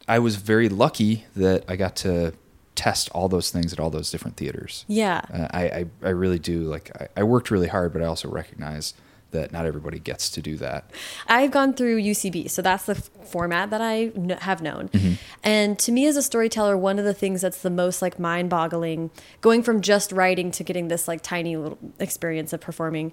[0.09, 2.33] I was very lucky that I got to
[2.75, 4.85] test all those things at all those different theaters.
[4.89, 5.21] Yeah.
[5.33, 8.29] Uh, I, I I really do like I, I worked really hard, but I also
[8.29, 8.95] recognize
[9.33, 10.91] that not everybody gets to do that.
[11.27, 14.89] I've gone through UCB, so that's the f- format that I kn- have known.
[14.89, 15.15] Mm-hmm.
[15.43, 18.51] And to me, as a storyteller, one of the things that's the most like mind
[18.51, 23.13] boggling, going from just writing to getting this like tiny little experience of performing,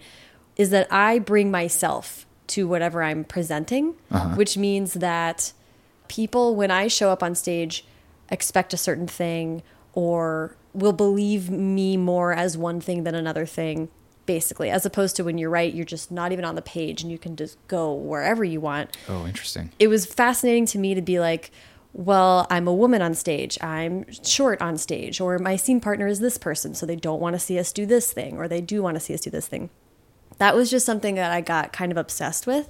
[0.55, 4.35] is that I bring myself to whatever I'm presenting, uh-huh.
[4.35, 5.53] which means that
[6.07, 7.85] people, when I show up on stage,
[8.29, 13.89] expect a certain thing or will believe me more as one thing than another thing
[14.29, 17.11] basically as opposed to when you're right you're just not even on the page and
[17.11, 18.95] you can just go wherever you want.
[19.07, 19.71] Oh, interesting.
[19.79, 21.49] it was fascinating to me to be like
[21.93, 23.57] well i'm a woman on stage.
[23.59, 27.33] I'm short on stage or my scene partner is this person so they don't want
[27.33, 29.47] to see us do this thing or they do want to see us do this
[29.47, 29.71] thing.
[30.37, 32.69] That was just something that i got kind of obsessed with.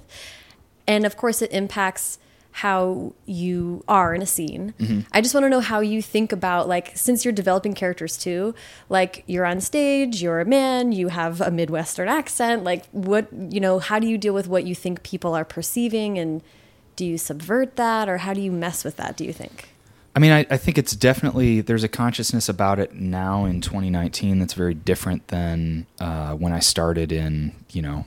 [0.86, 2.18] And of course it impacts
[2.52, 4.74] how you are in a scene.
[5.12, 8.54] I just want to know how you think about like since you're developing characters too,
[8.88, 13.60] like you're on stage, you're a man, you have a midwestern accent, like what, you
[13.60, 16.42] know, how do you deal with what you think people are perceiving and
[16.96, 19.68] do you subvert that or how do you mess with that, do you think?
[20.14, 24.40] I mean, I, I think it's definitely there's a consciousness about it now in 2019
[24.40, 28.06] that's very different than uh, when I started in you know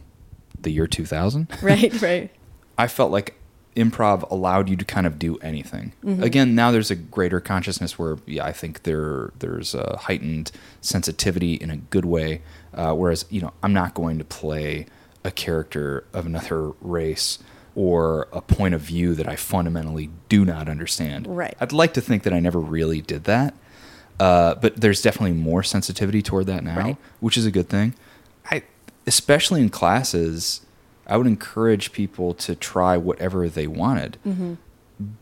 [0.60, 1.48] the year 2000.
[1.62, 2.30] Right, right.
[2.78, 3.36] I felt like
[3.76, 5.94] improv allowed you to kind of do anything.
[6.06, 11.54] Again, now there's a greater consciousness where yeah, I think there there's a heightened sensitivity
[11.56, 12.42] in a good way.
[12.74, 14.86] Uh, whereas you know, I'm not going to play
[15.24, 17.40] a character of another race
[17.76, 21.26] or a point of view that I fundamentally do not understand.
[21.28, 21.56] Right.
[21.60, 23.56] I'd like to think that I never really did that.
[24.20, 26.98] Uh, but there's definitely more sensitivity toward that now, Right.
[27.20, 27.96] which is a good thing.
[28.52, 28.62] I,
[29.08, 30.62] especially in classes,
[31.08, 34.54] I would encourage people to try whatever they wanted mm-hmm.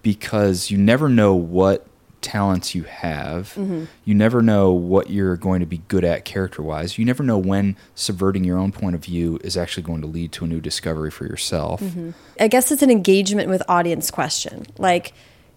[0.01, 1.87] because you never know what
[2.21, 3.53] talents you have.
[3.55, 3.85] Mm-hmm.
[4.05, 6.97] You never know what you're going to be good at character wise.
[6.97, 10.31] You never know when subverting your own point of view is actually going to lead
[10.33, 11.81] to a new discovery for yourself.
[11.81, 12.11] Mm-hmm.
[12.39, 14.67] I guess it's an engagement with audience question.
[14.77, 15.13] Like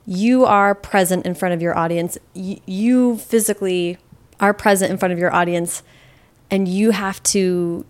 [0.06, 2.18] you are present in front of your audience.
[2.34, 3.98] Y- you physically
[4.40, 5.82] are present in front of your audience,
[6.50, 7.86] and you have to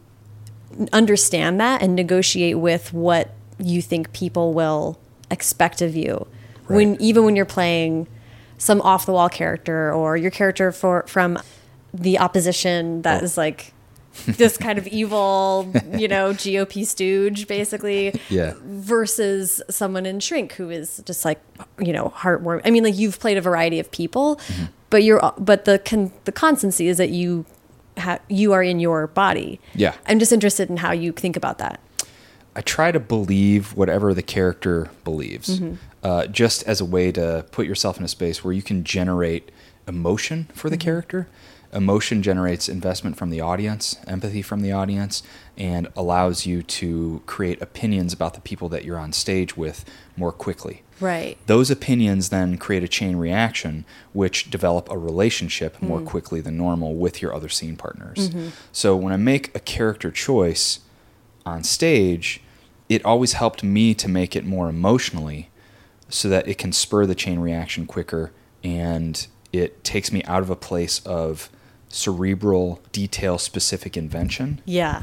[0.93, 4.99] understand that and negotiate with what you think people will
[5.31, 6.27] expect of you.
[6.67, 8.07] When even when you're playing
[8.59, 11.39] some off the wall character or your character for from
[11.93, 13.25] the opposition that Oh.
[13.25, 13.73] is like
[14.27, 18.55] this kind of evil, you know, GOP stooge, basically Yeah.
[18.63, 21.41] versus someone in Shrink who is just like
[21.79, 22.63] you know heartwarming.
[22.65, 24.65] I mean, like you've played a variety of people, Mm-hmm.
[24.91, 27.45] but you're but the con- the constancy is that you
[27.99, 29.61] ha- you are in your body.
[29.75, 29.95] Yeah.
[30.07, 31.81] I'm just interested in how you think about that.
[32.57, 35.61] I try to believe whatever the character believes,
[36.05, 39.51] uh, just as a way to put yourself in a space where you can generate
[39.89, 41.27] emotion for the character.
[41.73, 45.25] Emotion generates investment from the audience, empathy from the audience,
[45.59, 49.85] and allows you to create opinions about the people that you're on stage with
[50.17, 50.84] more quickly.
[51.01, 51.37] Right.
[51.47, 55.89] Those opinions then create a chain reaction, which develop a relationship hmm.
[55.89, 58.31] more quickly than normal with your other scene partners.
[58.31, 58.49] Mm-hmm.
[58.73, 60.81] So when I make a character choice
[61.45, 62.41] on stage,
[62.89, 65.51] it always helped me to make it more emotionally
[66.09, 70.51] so that it can spur the chain reaction quicker and it takes me out of
[70.51, 71.49] a place of
[71.89, 75.03] cerebral, detail specific invention Yeah.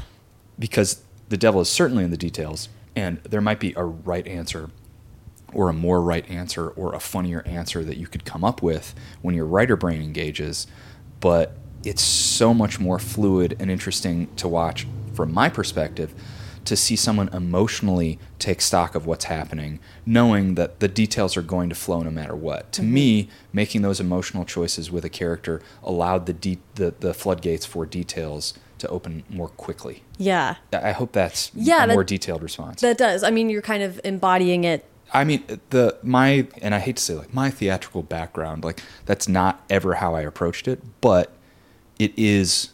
[0.58, 4.70] because the devil is certainly in the details and there might be a right answer
[5.54, 8.94] or a more right answer or a funnier answer that you could come up with
[9.20, 10.66] when your writer brain engages
[11.20, 16.14] but it's so much more fluid and interesting to watch from my perspective
[16.64, 21.68] to see someone emotionally take stock of what's happening knowing that the details are going
[21.68, 22.94] to flow no matter what to mm-hmm.
[22.94, 27.84] me making those emotional choices with a character allowed the, de- the the floodgates for
[27.84, 30.56] details to open more quickly Yeah.
[30.72, 32.80] I I hope that's Yeah, a that- more detailed response.
[32.80, 33.22] That does.
[33.22, 37.02] I mean, you're kind of embodying it I mean, the my and I hate to
[37.02, 41.32] say like my theatrical background, like that's not ever how I approached it, but
[41.98, 42.70] it is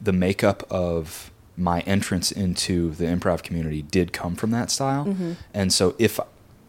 [0.00, 5.06] the makeup of my entrance into the improv community did come from that style.
[5.06, 5.32] Mm-hmm.
[5.52, 6.18] And so if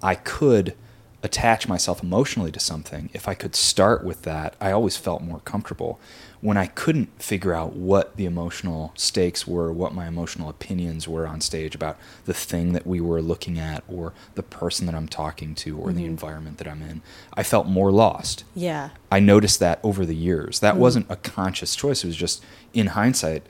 [0.03, 0.75] I could
[1.23, 5.39] attach myself emotionally to something, if I could start with that, I always felt more
[5.39, 5.99] comfortable.
[6.45, 11.25] When I couldn't figure out what the emotional stakes were, what my emotional opinions were
[11.25, 15.07] on stage about the thing that we were looking at, or the person that I'm
[15.07, 17.01] talking to, or the environment that I'm in,
[17.33, 18.43] I felt more lost.
[18.53, 18.91] Yeah.
[19.11, 20.59] I noticed that over the years.
[20.59, 22.03] That wasn't a conscious choice.
[22.03, 22.43] It was just
[22.75, 23.41] in hindsight,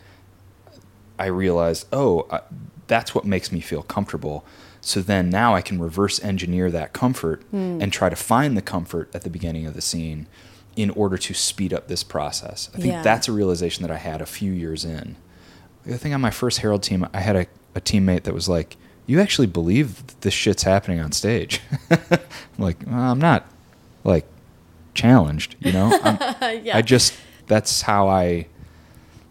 [1.20, 2.42] I realized, oh, uh,
[2.88, 4.46] that's what makes me feel comfortable.
[4.80, 7.42] So then now I can reverse engineer that comfort
[7.82, 10.28] and try to find the comfort at the beginning of the scene
[10.76, 12.70] in order to speed up this process.
[12.74, 13.02] I think Yeah.
[13.02, 15.16] that's a realization that I had a few years in.
[15.88, 18.76] I think on my first Harold team, I had a, a teammate that was like,
[19.08, 21.62] You actually believe this shit's happening on stage?
[21.92, 22.20] I'm
[22.58, 23.46] like, well, I'm not
[24.04, 24.26] like
[24.94, 25.90] challenged, you know?
[26.42, 26.78] Yeah.
[26.78, 27.14] I just,
[27.48, 28.48] that's how I,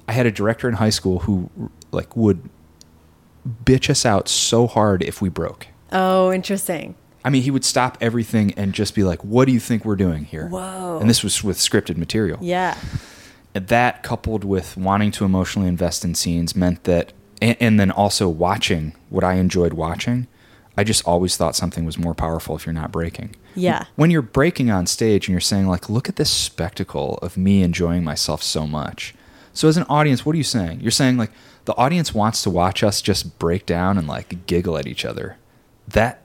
[0.08, 1.50] I had a director in high school who
[1.90, 2.48] like would
[3.64, 5.66] bitch us out so hard if we broke.
[5.92, 6.94] Oh, interesting.
[7.24, 9.96] I mean, he would stop everything and just be like, "What do you think we're
[9.96, 10.98] doing here?" Whoa.
[11.00, 12.38] And this was with scripted material.
[12.40, 12.76] Yeah.
[13.54, 17.90] And that coupled with wanting to emotionally invest in scenes meant that, and, and then
[17.90, 20.26] also watching what I enjoyed watching.
[20.76, 23.36] I just always thought something was more powerful if you're not breaking.
[23.54, 23.84] Yeah.
[23.94, 27.62] When you're breaking on stage and you're saying like, "Look at this spectacle of me
[27.62, 29.14] enjoying myself so much."
[29.54, 30.80] So as an audience, what are you saying?
[30.80, 31.30] You're saying like
[31.64, 35.38] the audience wants to watch us just break down and like giggle at each other.
[35.86, 36.20] That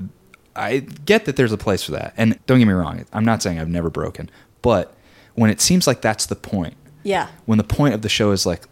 [0.60, 2.14] I get that there's a place for that.
[2.18, 4.30] And don't get me wrong, I'm not saying I've never broken,
[4.62, 4.94] but
[5.36, 7.28] when it seems like that's the point, Yeah.
[7.46, 8.64] when the point of the show is like,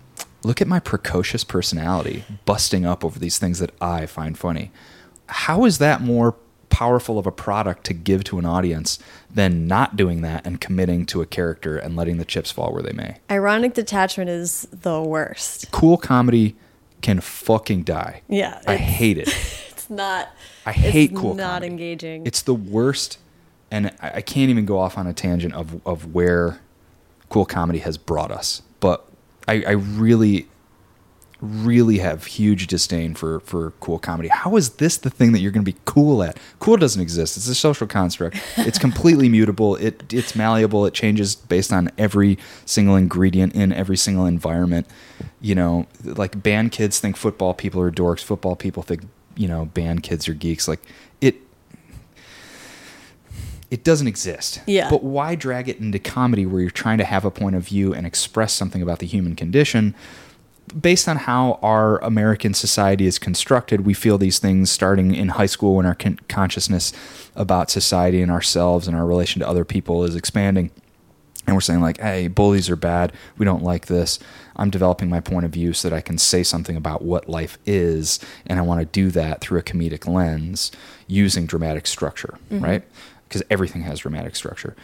[0.43, 4.71] look at my precocious personality busting up over these things that I find funny.
[5.27, 6.35] How is that more
[6.69, 8.99] powerful of a product to give to an audience
[9.33, 12.83] than not doing that and committing to a character and letting the chips fall where
[12.83, 13.17] they may?
[13.31, 15.71] Ironic detachment is the worst.
[15.71, 16.55] Cool comedy
[17.01, 18.21] can fucking die.
[18.27, 18.61] Yeah.
[18.67, 19.29] I hate it.
[19.77, 20.27] It's not.
[20.67, 21.67] I hate it's cool Not comedy.
[21.67, 22.25] engaging.
[22.25, 23.19] It's the worst,
[23.71, 26.59] and I I can't even go off on a tangent of of where
[27.29, 28.61] cool comedy has brought us.
[28.79, 29.05] But
[29.47, 30.47] I, I really,
[31.41, 34.29] really have huge disdain for for cool comedy.
[34.29, 36.37] How is this the thing that you're going to be cool at?
[36.59, 37.37] Cool doesn't exist.
[37.37, 38.37] It's a social construct.
[38.57, 39.75] It's completely mutable.
[39.77, 40.85] It it's malleable.
[40.85, 44.87] It changes based on every single ingredient in every single environment.
[45.39, 48.23] You know, like band kids think football people are dorks.
[48.23, 49.03] Football people think
[49.37, 50.67] you know band kids or geeks.
[50.67, 50.81] Like
[51.21, 51.35] it
[53.69, 54.61] it doesn't exist.
[54.65, 54.89] Yeah.
[54.89, 57.93] But why drag it into comedy where you're trying to have a point of view
[57.93, 59.93] and express something about the human condition?
[60.79, 65.45] Based on how our American society is constructed, we feel these things starting in high
[65.45, 66.91] school when our con- consciousness
[67.35, 70.71] about society and ourselves and our relation to other people is expanding.
[71.45, 73.13] And we're saying, like, hey, bullies are bad.
[73.37, 74.19] We don't like this.
[74.57, 77.57] I'm developing my point of view so that I can say something about what life
[77.65, 78.19] is.
[78.45, 80.71] And I want to do that through a comedic lens
[81.07, 82.63] using dramatic structure, mm-hmm.
[82.63, 82.83] right?
[83.27, 84.75] Because everything has dramatic structure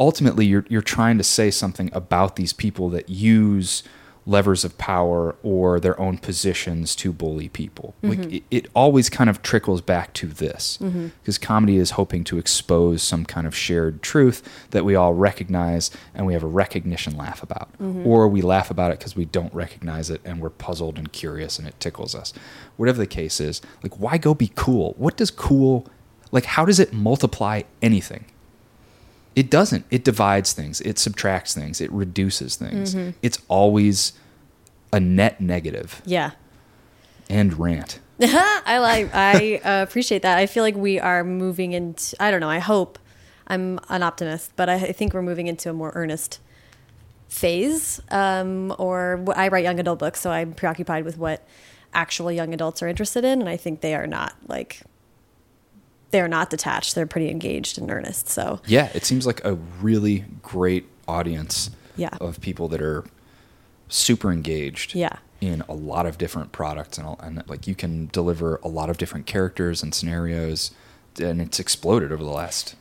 [0.00, 3.82] ultimately you're you're trying to say something about these people that use
[4.28, 7.94] levers of power or their own positions to bully people.
[8.02, 8.34] Like mm-hmm.
[8.34, 11.08] it, it always kind of trickles back to this mm-hmm.
[11.22, 15.90] because comedy is hoping to expose some kind of shared truth that we all recognize
[16.14, 18.06] and we have a recognition laugh about, mm-hmm.
[18.06, 21.58] or we laugh about it because we don't recognize it and we're puzzled and curious
[21.58, 22.34] and it tickles us.
[22.76, 24.94] Whatever the case is, like why go be cool?
[24.98, 25.86] What does cool
[26.30, 26.44] like?
[26.44, 28.26] How does it multiply anything?
[29.38, 29.84] It doesn't.
[29.92, 30.80] It divides things.
[30.80, 31.80] It subtracts things.
[31.80, 32.96] It reduces things.
[33.22, 34.14] It's always
[34.92, 36.32] a net negative yeah.
[37.30, 38.00] and rant.
[38.20, 39.14] I like.
[39.14, 40.38] I uh, appreciate that.
[40.38, 42.16] I feel like we are moving into.
[42.18, 42.50] I don't know.
[42.50, 42.98] I hope.
[43.46, 46.40] I'm an optimist, but I, I think we're moving into a more earnest
[47.28, 48.00] phase.
[48.10, 51.46] Um, or I write young adult books, so I'm preoccupied with what
[51.94, 54.82] actual young adults are interested in, and I think they are not like.
[56.10, 56.94] They're not detached.
[56.94, 58.28] They're pretty engaged and earnest.
[58.28, 62.10] So Yeah, it seems like a really great audience Yeah.
[62.20, 63.04] of people that are
[63.88, 65.16] super engaged Yeah.
[65.40, 68.90] in a lot of different products and, all, and like you can deliver a lot
[68.90, 70.70] of different characters and scenarios
[71.20, 72.74] and it's exploded over the last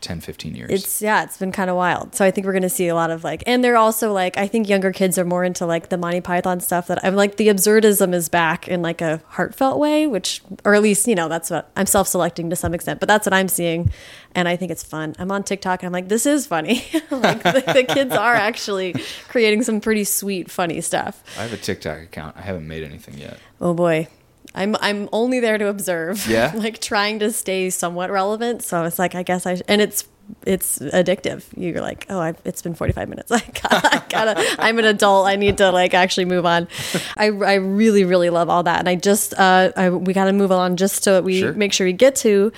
[0.00, 0.70] 10 15 years.
[0.70, 2.14] It's yeah, it's been kind of wild.
[2.14, 4.46] So I think we're gonna see a lot of like, and they're also like, I
[4.46, 6.86] think younger kids are more into like the Monty Python stuff.
[6.88, 10.82] That I'm like, the absurdism is back in like a heartfelt way, which, or at
[10.82, 13.90] least you know, that's what I'm self-selecting to some extent, but that's what I'm seeing,
[14.34, 15.14] and I think it's fun.
[15.18, 16.84] I'm on TikTok and I'm like, this is funny.
[17.10, 18.94] like the, the kids are actually
[19.28, 21.22] creating some pretty sweet, funny stuff.
[21.38, 22.36] I have a TikTok account.
[22.36, 23.38] I haven't made anything yet.
[23.60, 24.08] Oh boy.
[24.54, 26.26] I'm I'm only there to observe.
[26.28, 26.52] Yeah.
[26.54, 28.62] like trying to stay somewhat relevant.
[28.62, 30.06] So it's like I guess I sh- and it's
[30.46, 31.42] it's addictive.
[31.56, 33.32] You're like, oh, I've, it's been 45 minutes.
[33.32, 35.26] I gotta, I gotta, I'm an adult.
[35.26, 36.68] I need to like actually move on.
[37.16, 38.78] I, I really, really love all that.
[38.78, 41.52] And I just, uh, I, we got to move on just so we Sure.
[41.54, 42.52] make sure we get to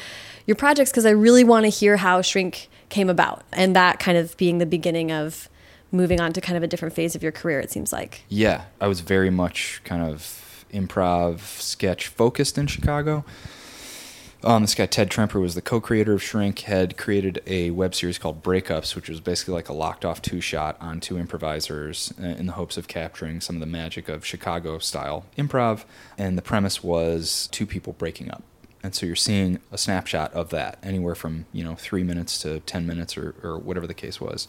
[0.47, 4.19] your projects because I really want to hear how Shrink came about and that kind
[4.19, 5.49] of being the beginning of
[5.91, 7.59] moving on to kind of a different phase of your career.
[7.59, 8.23] It seems like.
[8.29, 10.42] Yeah, I was very much kind of
[10.73, 13.25] improv sketch focused in Chicago.
[14.45, 16.61] Um, this guy Ted Tremper was the co-creator of Shrink.
[16.61, 20.99] Had created a web series called Breakups, which was basically like a locked-off two-shot on
[20.99, 25.85] two improvisers uh, in the hopes of capturing some of the magic of Chicago-style improv.
[26.19, 28.43] And the premise was two people breaking up,
[28.83, 32.59] and so you're seeing a snapshot of that, anywhere from you know three minutes to
[32.61, 34.49] ten minutes or, or whatever the case was.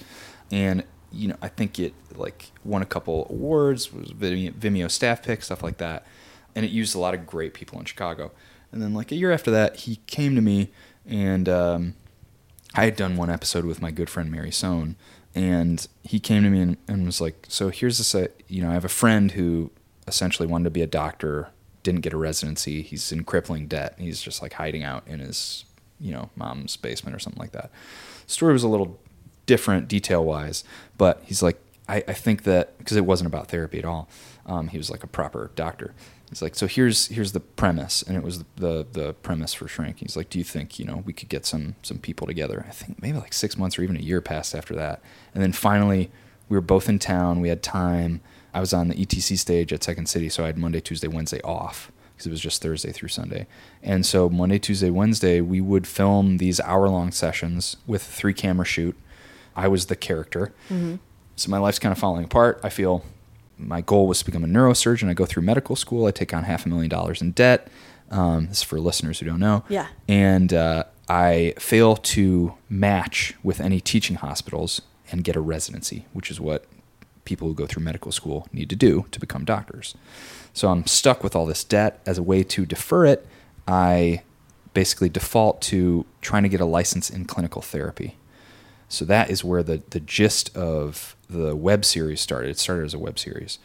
[0.52, 5.44] And you know, I think it like won a couple awards, was Vimeo, staff pick,
[5.44, 6.06] stuff like that,
[6.56, 8.32] and it used a lot of great people in Chicago.
[8.72, 10.72] And then like a year after that, he came to me,
[11.06, 11.94] and um,
[12.74, 14.96] I had done one episode with my good friend Mary Sohn,
[15.36, 18.72] and he came to me and, and was like, "So here's this, uh, you know,
[18.72, 19.72] I have a friend who
[20.08, 21.50] essentially wanted to be a doctor,
[21.84, 22.82] didn't get a residency.
[22.82, 23.96] He's in crippling debt.
[23.98, 25.66] He's just like hiding out in his,
[26.00, 27.70] you know, mom's basement or something like that."
[28.28, 29.00] story was a little
[29.46, 30.64] different detail wise,
[30.98, 34.08] but he's like, I, I think that because it wasn't about therapy at all.
[34.46, 35.94] Um, he was like a proper doctor.
[36.30, 39.68] He's like, so here's here's the premise, and it was the, the the premise for
[39.68, 40.00] Shrink.
[40.00, 42.66] He's like, do you think you know we could get some some people together?
[42.68, 45.02] I think maybe like six months or even a year passed after that,
[45.34, 46.10] and then finally
[46.50, 47.42] we were both in town.
[47.42, 48.22] We had time.
[48.54, 51.42] I was on the ETC stage at Second City, so I had Monday, Tuesday, Wednesday
[51.42, 53.48] off because it was just Thursday through Sunday.
[53.82, 58.66] And so Monday, Tuesday, Wednesday, we would film these hour long sessions with three camera
[58.66, 58.96] shoot.
[59.56, 60.54] I was the character.
[61.36, 62.60] So my life's kind of falling apart.
[62.64, 63.04] I feel
[63.58, 65.10] my goal was to become a neurosurgeon.
[65.10, 66.06] I go through medical school.
[66.06, 67.68] I take on half a million dollars in debt.
[68.12, 69.64] Um, this is for listeners who don't know.
[69.70, 69.88] Yeah.
[70.08, 74.82] And uh, I fail to match with any teaching hospitals
[75.12, 76.66] and get a residency, which is what
[77.26, 79.96] people who go through medical school need to do to become doctors.
[80.54, 82.00] So I'm stuck with all this debt.
[82.06, 83.26] As a way to defer it,
[83.68, 84.22] I
[84.74, 88.18] basically default to trying to get a license in clinical therapy.
[88.94, 92.52] So that is where the, the gist of the web series started.
[92.52, 93.58] It started as a web series.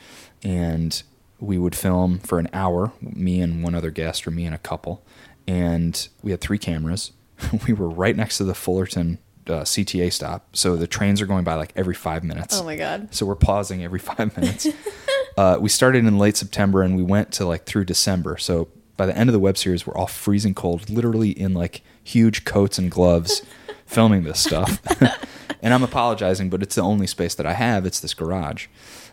[0.43, 1.03] And
[1.39, 4.59] we would film for an hour, me and one other guest, or me and a
[4.59, 5.05] couple.
[5.47, 7.13] And we had three cameras.
[7.67, 10.57] we were right next to the Fullerton uh, CTA stop.
[10.57, 12.61] So the trains are going by like every five minutes.
[12.61, 13.15] Oh my god.
[13.15, 14.67] So we're pausing every five minutes.
[15.37, 18.37] uh, we started in late September and we went to like through December.
[18.39, 21.83] So by the end of the web series, we're all freezing cold, literally in like
[22.03, 23.43] huge coats and gloves,
[23.89, 24.81] filming this stuff.
[25.63, 27.85] and I'm apologizing, but it's the only space that I have.
[27.85, 28.69] It's this garage.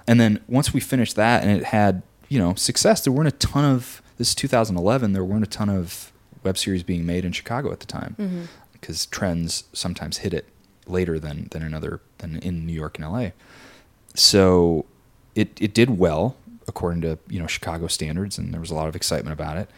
[0.08, 3.32] And then once we finished that and it had, you know, success, there weren't a
[3.32, 6.12] ton of, this is 2011, there weren't a ton of
[6.44, 8.44] web series being made in Chicago at the time mm-hmm.
[8.72, 10.48] because trends sometimes hit it
[10.86, 13.30] later than, than another, than in New York and LA
[14.16, 14.86] so
[15.36, 16.36] it it did well
[16.68, 19.70] according to you know Chicago standards, and there was a lot of excitement about it.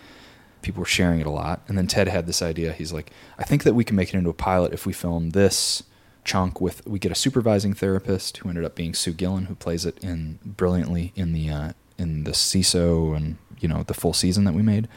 [0.68, 2.74] People were sharing it a lot, and then Ted had this idea.
[2.74, 3.10] He's like,
[3.40, 5.82] I think that we can make it into a pilot if we film this
[6.26, 9.86] chunk with we get a supervising therapist who ended up being Sue Gillen, who plays
[9.86, 14.44] it in brilliantly in the uh, in the Seeso and you know the full season
[14.44, 14.90] that we made.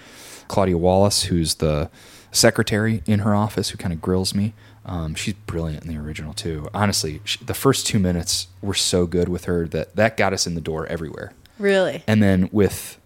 [0.49, 1.89] Claudia Wallace, who's the
[2.33, 4.55] secretary in her office, who kind of grills me.
[4.85, 6.69] Um, she's brilliant in the original too.
[6.75, 10.49] Honestly, she, the first two minutes were so good with her that that got us
[10.49, 11.33] in the door everywhere.
[11.61, 12.03] Really?
[12.09, 13.00] And then with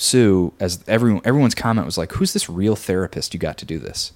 [0.00, 3.78] Sue, as everyone everyone's comment was like, "Who's this real therapist you got to do
[3.78, 4.12] this?"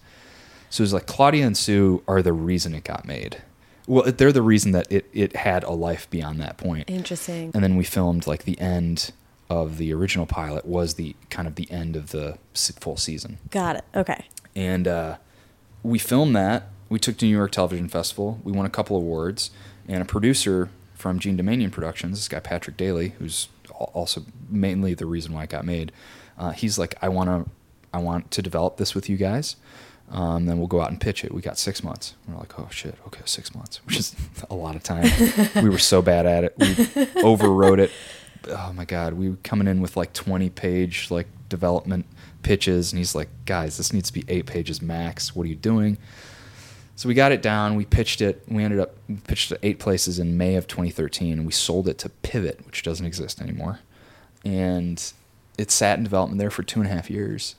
[0.70, 3.43] So it was like Claudia and Sue are the reason it got made.
[3.87, 6.89] Well, they're the reason that it it had a life beyond that point.
[6.89, 7.51] Interesting.
[7.55, 9.12] And then we filmed like the end
[9.51, 12.39] of the original pilot was the kind of the end of the
[12.80, 13.85] full season Got it.
[13.95, 14.24] Okay.
[14.57, 15.16] and uh,
[15.82, 16.68] we filmed that.
[16.89, 18.41] We took to New York Television Festival.
[18.43, 19.51] We won a couple awards,
[19.87, 25.07] and a producer from Jean Doumanian Productions, this guy Patrick Daly, who's also mainly the
[25.07, 25.93] reason why it got made.
[26.39, 27.51] Uh, he's like, I want to,
[27.93, 29.57] I want to develop this with you guys.
[30.11, 31.33] Um, then we'll go out and pitch it.
[31.33, 32.14] We got six months.
[32.29, 34.14] We're like, oh shit, okay, six months, which is
[34.51, 35.11] a lot of time.
[35.62, 36.55] we were so bad at it.
[36.59, 36.66] We
[37.22, 37.91] overwrote it.
[38.49, 42.07] Oh my god, we were coming in with like twenty page like development
[42.43, 45.35] pitches, and he's like, guys, this needs to be eight pages max.
[45.35, 45.97] What are you doing?
[46.97, 47.74] So we got it down.
[47.74, 48.42] We pitched it.
[48.49, 51.88] We ended up we pitched it eight places in May of 2013, and we sold
[51.88, 53.80] it to Pivot, which doesn't exist anymore.
[54.45, 55.03] And
[55.59, 57.57] it sat in development there for two and a half years.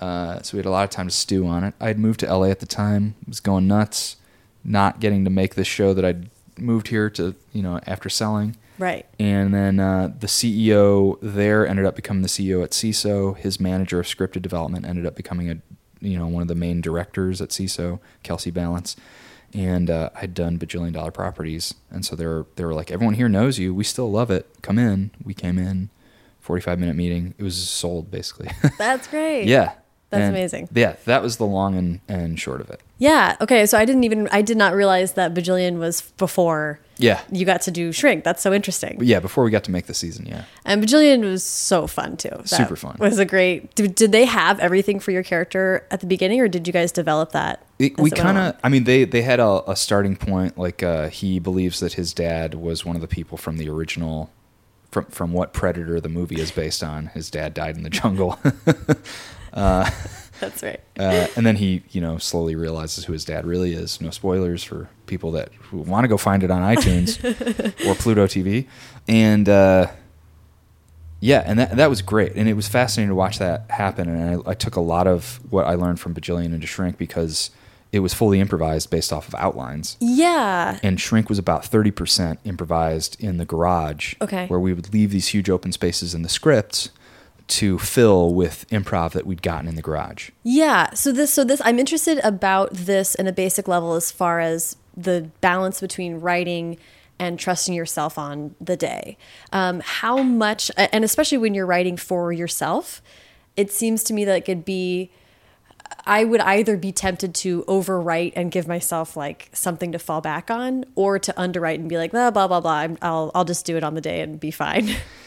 [0.00, 1.74] Uh, so we had a lot of time to stew on it.
[1.80, 4.16] I had moved to LA at the time, was going nuts,
[4.64, 8.56] not getting to make this show that I'd moved here to, you know, after selling.
[8.78, 9.06] Right.
[9.20, 13.36] And then uh, the CEO there ended up becoming the CEO at Seeso.
[13.36, 15.58] His manager of scripted development ended up becoming a,
[16.04, 18.94] you know, one of the main directors at Seeso, Kelsey Balance.
[19.52, 23.14] And uh, I'd done bajillion dollar properties, and so they were they were like, everyone
[23.14, 23.72] here knows you.
[23.72, 24.48] We still love it.
[24.62, 25.12] Come in.
[25.22, 25.90] We came in,
[26.40, 27.34] forty five minute meeting.
[27.38, 28.50] It was sold basically.
[28.78, 29.44] That's great.
[29.46, 29.74] yeah.
[30.14, 30.68] That's And, amazing.
[30.74, 32.80] Yeah, that was the long and, and short of it.
[32.98, 33.36] Yeah.
[33.40, 33.66] Okay.
[33.66, 37.20] So I didn't even I did not realize that Bajillion was before Yeah.
[37.30, 38.22] you got to do Shrink.
[38.24, 38.98] That's so interesting.
[39.02, 40.44] Yeah, before we got to make the season, yeah.
[40.64, 42.28] And Bajillion was so fun too.
[42.30, 42.96] That Super fun.
[43.00, 43.74] Was a great.
[43.74, 46.92] Did, did they have everything for your character at the beginning, or did you guys
[46.92, 47.66] develop that?
[47.80, 50.56] It, we kind of, I mean, they they had a, a starting point.
[50.56, 54.30] Like uh, he believes that his dad was one of the people from the original,
[54.92, 57.06] from from what Predator the movie is based on.
[57.06, 58.38] His dad died in the jungle,
[60.40, 60.80] That's right.
[60.98, 64.00] uh, and then he, you know, slowly realizes who his dad really is.
[64.00, 67.18] No spoilers for people that want to go find it on iTunes
[67.88, 68.66] or Pluto TV,
[69.08, 69.48] and.
[69.48, 69.86] Uh,
[71.20, 74.10] yeah, and that that was great, and it was fascinating to watch that happen.
[74.10, 77.50] And I, I took a lot of what I learned from Bajillion into Shrink because
[77.92, 79.96] it was fully improvised based off of outlines.
[80.00, 80.78] Yeah.
[80.82, 84.46] And Shrink was about thirty percent improvised in the garage, Okay.
[84.48, 86.90] where we would leave these huge open spaces in the scripts
[87.46, 90.30] to fill with improv that we'd gotten in the garage.
[90.42, 90.92] Yeah.
[90.94, 94.76] So this, so this, I'm interested about this in a basic level as far as
[94.96, 96.78] the balance between writing
[97.18, 99.16] and trusting yourself on the day.
[99.52, 103.02] Um, how much, and especially when you're writing for yourself,
[103.56, 105.10] it seems to me that it could be.
[106.06, 110.50] I would either be tempted to overwrite and give myself like something to fall back
[110.50, 112.72] on, or to underwrite and be like, blah blah blah blah.
[112.72, 114.96] I'm, I'll I'll just do it on the day and be fine.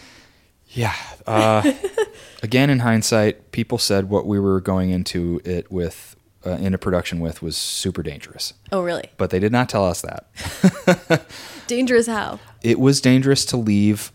[0.70, 0.94] Yeah.
[1.26, 1.72] Uh,
[2.44, 6.16] again, in hindsight, people said what we were going into it with,
[6.46, 8.54] uh, into production with, was super dangerous.
[8.72, 9.10] oh really?
[9.18, 11.26] But they did not tell us that.
[11.68, 12.40] Dangerous how?
[12.64, 14.12] it was dangerous to leave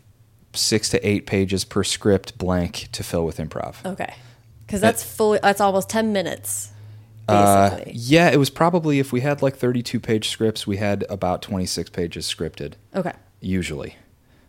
[0.55, 3.84] six to eight pages per script blank to fill with improv.
[3.84, 4.14] Okay,
[4.66, 6.70] because that's fully that's almost ten minutes.
[7.28, 7.92] Uh, Basically.
[7.94, 11.88] yeah, it was probably if we had like 32 page scripts, we had about 26
[11.90, 13.12] pages scripted, okay.
[13.40, 13.94] usually.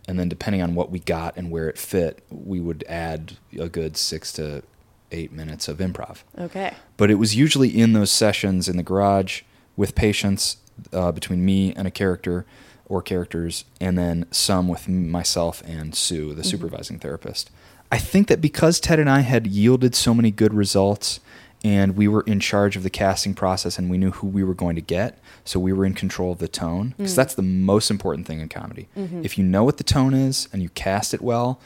[0.07, 3.69] And then depending on what we got and where it fit, we would add a
[3.69, 4.63] good six to
[5.11, 6.23] eight minutes of improv.
[6.37, 6.73] Okay.
[6.97, 9.43] But it was usually in those sessions in the garage
[9.77, 10.57] with patients
[10.91, 12.45] uh, between me and a character
[12.85, 17.49] or characters, and then some with myself and Sue, the supervising therapist.
[17.91, 21.19] I think that because Ted and I had yielded so many good results
[21.63, 24.53] and we were in charge of the casting process and we knew who we were
[24.53, 27.91] going to get, so we were in control of the tone, because that's the most
[27.91, 28.87] important thing in comedy.
[28.95, 31.59] If you know what the tone is and you cast it well,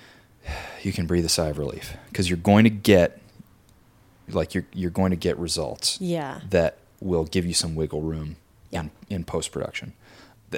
[0.82, 3.20] you can breathe a sigh of relief because you're going to get
[4.28, 6.40] like you're you're going to get results Yeah.
[6.50, 8.36] that will give you some wiggle room
[8.70, 8.80] Yeah.
[8.82, 9.92] in, in post production.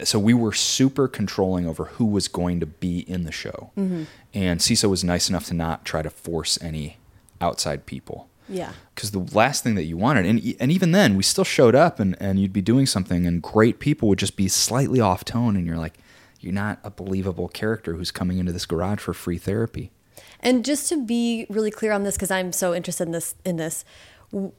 [0.04, 4.04] So we were super controlling over who was going to be in the show, Mm-hmm.
[4.34, 6.98] and Seeso was nice enough to not try to force any
[7.40, 8.28] outside people.
[8.48, 8.72] Yeah.
[8.94, 12.00] Because the last thing that you wanted, and and even then, we still showed up,
[12.00, 15.56] and and you'd be doing something, and great people would just be slightly off tone,
[15.56, 15.98] and you're like,
[16.40, 19.90] you're not a believable character who's coming into this garage for free therapy.
[20.40, 23.56] And just to be really clear on this, because I'm so interested in this, in
[23.56, 23.84] this,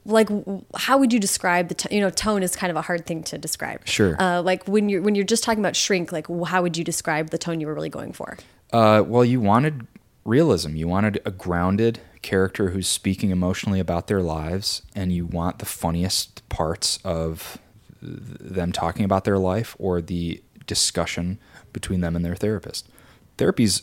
[0.04, 0.28] like,
[0.76, 3.38] how would you describe the, you know, tone is kind of a hard thing to
[3.38, 3.86] describe.
[3.86, 4.20] Sure.
[4.20, 7.30] Uh, like when you're when you're just talking about shrink, like, how would you describe
[7.30, 8.36] the tone you were really going for?
[8.72, 9.86] Uh, well, you wanted
[10.24, 10.76] realism.
[10.76, 15.66] You wanted a grounded character who's speaking emotionally about their lives, and you want the
[15.66, 17.58] funniest parts of
[18.02, 21.38] them talking about their life or the discussion
[21.72, 22.88] between them and their therapist.
[23.36, 23.82] Therapy's,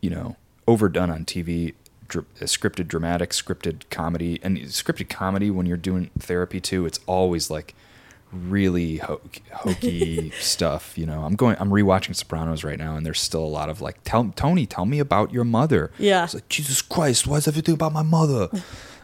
[0.00, 1.74] you know, overdone on TV.
[2.06, 5.50] Dr- uh, scripted dramatic, scripted comedy, and scripted comedy.
[5.50, 7.74] When you're doing therapy too, it's always like
[8.34, 9.20] really ho-
[9.52, 10.96] hokey stuff.
[10.98, 13.80] You know, I'm going, I'm rewatching Sopranos right now, and there's still a lot of
[13.80, 15.90] like, tell Tony, tell me about your mother.
[15.98, 16.24] Yeah.
[16.24, 18.48] it's like Jesus Christ, why is everything about my mother?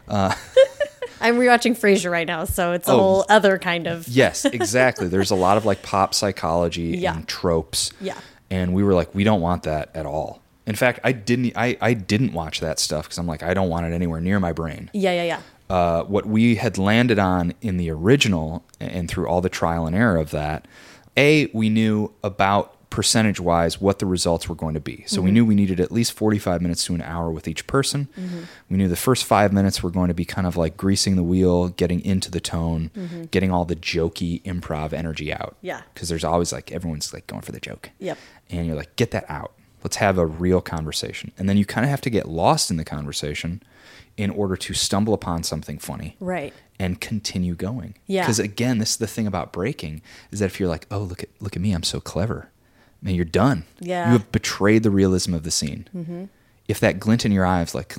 [0.07, 0.33] Uh,
[1.21, 2.97] I'm rewatching Frasier right now, so it's a Oh.
[2.97, 4.07] whole other kind of.
[4.09, 5.07] yes, exactly.
[5.07, 7.15] There's a lot of like pop psychology Yeah.
[7.15, 7.91] and tropes.
[8.01, 8.17] Yeah.
[8.49, 10.41] and we were like, we don't want that at all.
[10.67, 13.69] In fact, I didn't, I, I didn't watch that stuff because I'm like, I don't
[13.69, 14.89] want it anywhere near my brain.
[14.93, 15.41] Yeah, yeah, yeah.
[15.71, 19.95] Uh, what we had landed on in the original and through all the trial and
[19.95, 20.67] error of that,
[21.15, 25.05] A, we knew about percentage wise what the results were going to be.
[25.07, 25.33] So we mm-hmm.
[25.33, 28.09] knew we needed at least 45 minutes to an hour with each person.
[28.19, 28.41] Mm-hmm.
[28.69, 31.23] We knew the first five minutes were going to be kind of like greasing the
[31.23, 33.23] wheel, getting into the tone, mm-hmm.
[33.31, 35.55] getting all the jokey improv energy out.
[35.61, 35.83] Yeah.
[35.93, 37.91] Because there's always like, everyone's like going for the joke.
[37.99, 38.17] Yep.
[38.49, 39.53] And you're like, get that out.
[39.85, 41.31] Let's have a real conversation.
[41.37, 43.63] And then you kind of have to get lost in the conversation
[44.17, 46.53] in order to stumble upon something funny Right.
[46.79, 47.95] and continue going.
[48.07, 48.21] Yeah.
[48.23, 50.01] Because again, this is the thing about breaking
[50.31, 52.49] is that if you're like, oh, look at look at me, I'm so clever.
[53.01, 53.63] man, you're done.
[53.79, 54.07] Yeah.
[54.07, 55.87] You have betrayed the realism of the scene.
[55.95, 56.25] Mm-hmm.
[56.67, 57.95] If that glint in your eye is like,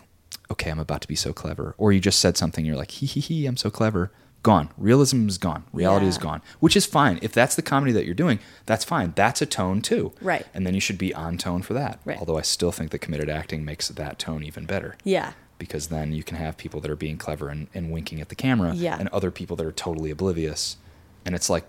[0.51, 3.07] okay, I'm about to be so clever, or you just said something, you're like, hee
[3.07, 4.13] hee hee, I'm so clever.
[4.45, 4.71] Gone.
[4.77, 5.63] Realism is gone.
[5.73, 7.19] Reality is gone, which is fine.
[7.23, 9.13] If that's the comedy that you're doing, that's fine.
[9.17, 10.13] That's a tone too.
[10.21, 10.45] Right.
[10.55, 12.01] And then you should be on tone for that.
[12.05, 12.19] Right.
[12.19, 15.33] Although I still think that committed acting makes that tone even better Yeah.
[15.63, 18.35] Because then you can have people that are being clever and, and winking at the
[18.35, 18.97] camera Yeah.
[18.99, 20.77] and other people that are totally oblivious
[21.25, 21.65] and it's like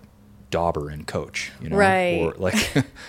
[0.50, 2.20] dauber and coach you know Right.
[2.22, 2.56] or like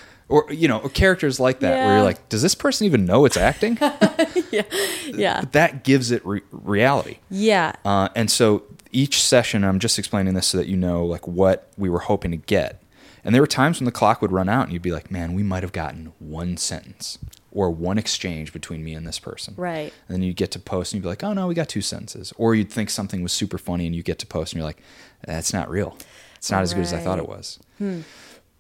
[0.29, 3.25] or you know or characters like that where you're like does this person even know
[3.25, 3.79] it's acting
[4.53, 5.41] Yeah.
[5.41, 7.73] but that gives it re- reality Yeah.
[7.85, 11.69] uh, and so each session, I'm just explaining this so that you know like what
[11.77, 12.81] we were hoping to get.
[13.25, 15.33] And there were times when the clock would run out, and you'd be like, "Man,
[15.35, 17.19] we might have gotten one sentence
[17.55, 19.93] or one exchange between me and this person." Right.
[20.09, 21.81] And then you'd get to post, and you'd be like, "Oh no, we got two
[21.81, 24.67] sentences." Or you'd think something was super funny, and you get to post, and you're
[24.67, 24.83] like,
[25.27, 25.97] "That's not real.
[26.37, 27.37] It's not as good as I thought it Right.
[27.37, 28.01] was." Hmm.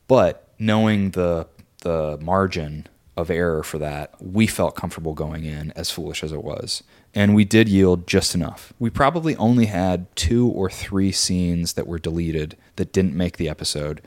[0.06, 1.46] But knowing the
[1.82, 2.86] the margin
[3.16, 6.82] of error for that, we felt comfortable going in as foolish as it was.
[7.14, 8.72] And we did yield just enough.
[8.80, 13.48] We probably only had two or three scenes that were deleted that didn't make the
[13.48, 14.00] episode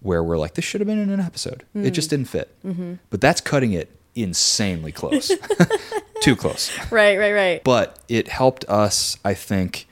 [0.00, 1.64] where we're like, this should have been in an episode.
[1.74, 2.16] It just hmm.
[2.16, 2.56] didn't fit.
[2.64, 2.94] Mm-hmm.
[3.10, 3.90] But that's cutting it
[4.22, 5.30] insanely close.
[6.22, 7.18] Too close Right.
[7.18, 7.32] Right.
[7.32, 7.64] Right.
[7.64, 9.86] but it helped us i think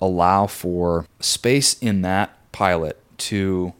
[0.00, 3.72] allow for space in that pilot to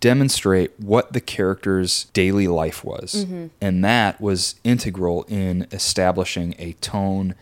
[0.00, 3.46] demonstrate what the character's daily life was mm-hmm.
[3.60, 7.34] and that was integral in establishing a tone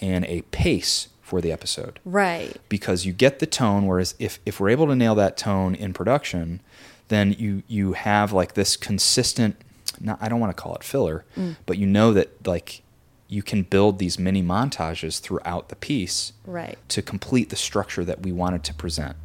[0.00, 2.56] and a pace for the episode Right.
[2.68, 5.92] because you get the tone whereas if, if we're able to nail that tone in
[5.92, 6.60] production
[7.08, 9.56] then you you have like this consistent
[10.00, 11.24] not, i don't want to call it filler
[11.66, 12.82] but you know that like
[13.28, 16.78] you can build these mini montages throughout the piece Right.
[16.88, 19.16] to complete the structure that we wanted to present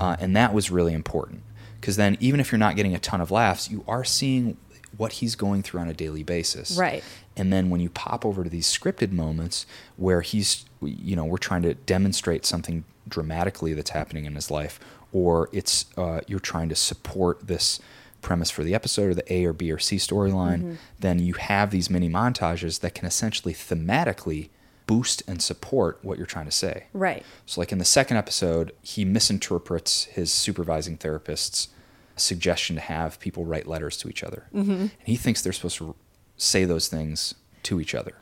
[0.00, 1.42] uh, and that was really important
[1.80, 4.56] because then even if you're not getting a ton of laughs you are seeing
[4.96, 7.02] what he's going through on a daily basis Right.
[7.36, 11.36] and then when you pop over to these scripted moments where he's, you know, we're
[11.38, 14.78] trying to demonstrate something dramatically that's happening in his life,
[15.12, 17.80] or it's uh, you're trying to support this
[18.24, 20.74] premise for the episode or the A or B or C storyline, mm-hmm.
[20.98, 24.48] then you have these mini montages that can essentially thematically
[24.86, 26.86] boost and support what you're trying to say.
[26.92, 27.24] Right.
[27.46, 31.68] So, like in the second episode, he misinterprets his supervising therapist's
[32.16, 34.48] suggestion to have people write letters to each other.
[34.54, 34.72] Mm-hmm.
[34.72, 35.94] And he thinks they're supposed to
[36.36, 38.14] say those things to each other.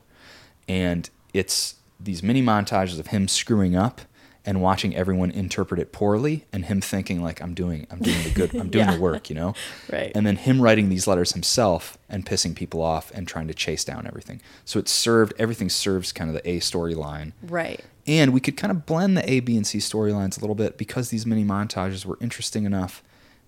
[0.69, 4.03] And it's these mini montages of him screwing up
[4.45, 8.31] and watching everyone interpret it poorly and him thinking like I'm doing I'm doing the
[8.31, 8.95] good I'm doing Yeah.
[8.97, 9.55] the work, you know?
[9.91, 10.11] Right.
[10.15, 13.85] And then him writing these letters himself and pissing people off and trying to chase
[13.85, 14.41] down everything.
[14.65, 17.85] So it served everything serves kind of the A storyline Right.
[18.07, 20.77] and we could kind of blend the A, B, and C storylines a little bit
[20.77, 23.03] because these mini montages were interesting enough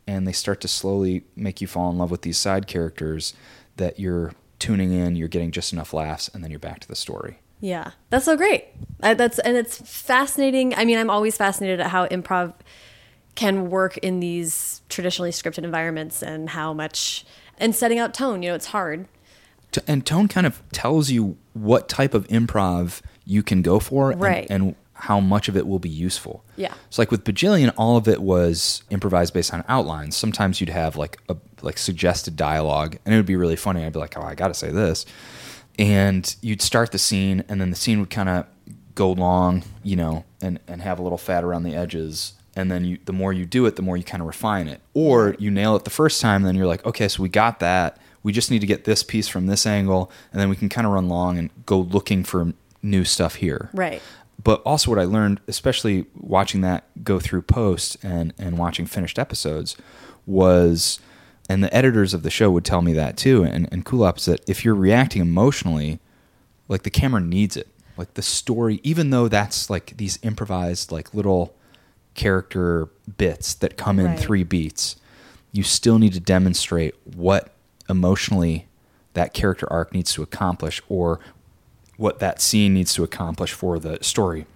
[0.07, 3.34] and they start to slowly make you fall in love with these side characters
[3.78, 6.95] that you're tuning in, you're getting just enough laughs, and then you're back to the
[6.95, 7.38] story.
[7.65, 8.67] Yeah, that's so great.
[9.03, 10.75] I, that's and it's fascinating.
[10.75, 12.53] I mean, I'm always fascinated at how improv
[13.37, 17.25] can work in these traditionally scripted environments and how much
[17.59, 18.43] and setting out tone.
[18.43, 19.09] You know, it's hard.
[19.73, 24.11] T- And tone kind of tells you what type of improv you can go for
[24.11, 24.47] and, Right.
[24.51, 26.45] and how much of it will be useful.
[26.57, 26.75] Yeah.
[26.91, 30.17] So like with Bajillion, all of it was improvised based on outlines.
[30.19, 33.85] Sometimes you'd have like a like suggested dialogue, and it would be really funny.
[33.87, 35.07] I'd be like, "Oh, I got to say this,"
[35.79, 38.47] and you'd start the scene, and then the scene would kind of
[38.95, 42.35] go long, you know, and and have a little fat around the edges.
[42.57, 44.81] And then you, the more you do it, the more you kind of refine it.
[44.95, 47.59] Or you nail it the first time, and then you're like, okay, so we got
[47.59, 47.99] that.
[48.22, 50.87] We just need to get this piece from this angle, and then we can kind
[50.87, 54.01] of run long and go looking for new stuff here Right.
[54.43, 59.18] but also what I learned, especially watching that go through post and and watching finished
[59.18, 59.75] episodes,
[60.27, 61.01] was,
[61.49, 64.40] and the editors of the show would tell me that too, and and Kulop that
[64.49, 65.99] if you're reacting emotionally,
[66.68, 71.14] like the camera needs it, like the story, even though that's like these improvised like
[71.14, 71.55] little
[72.14, 72.88] character
[73.18, 74.18] bits that come in Right.
[74.18, 74.97] three beats,
[75.53, 77.53] you still need to demonstrate what
[77.88, 78.66] emotionally
[79.14, 81.20] that character arc needs to accomplish or
[81.97, 84.47] what that scene needs to accomplish for the story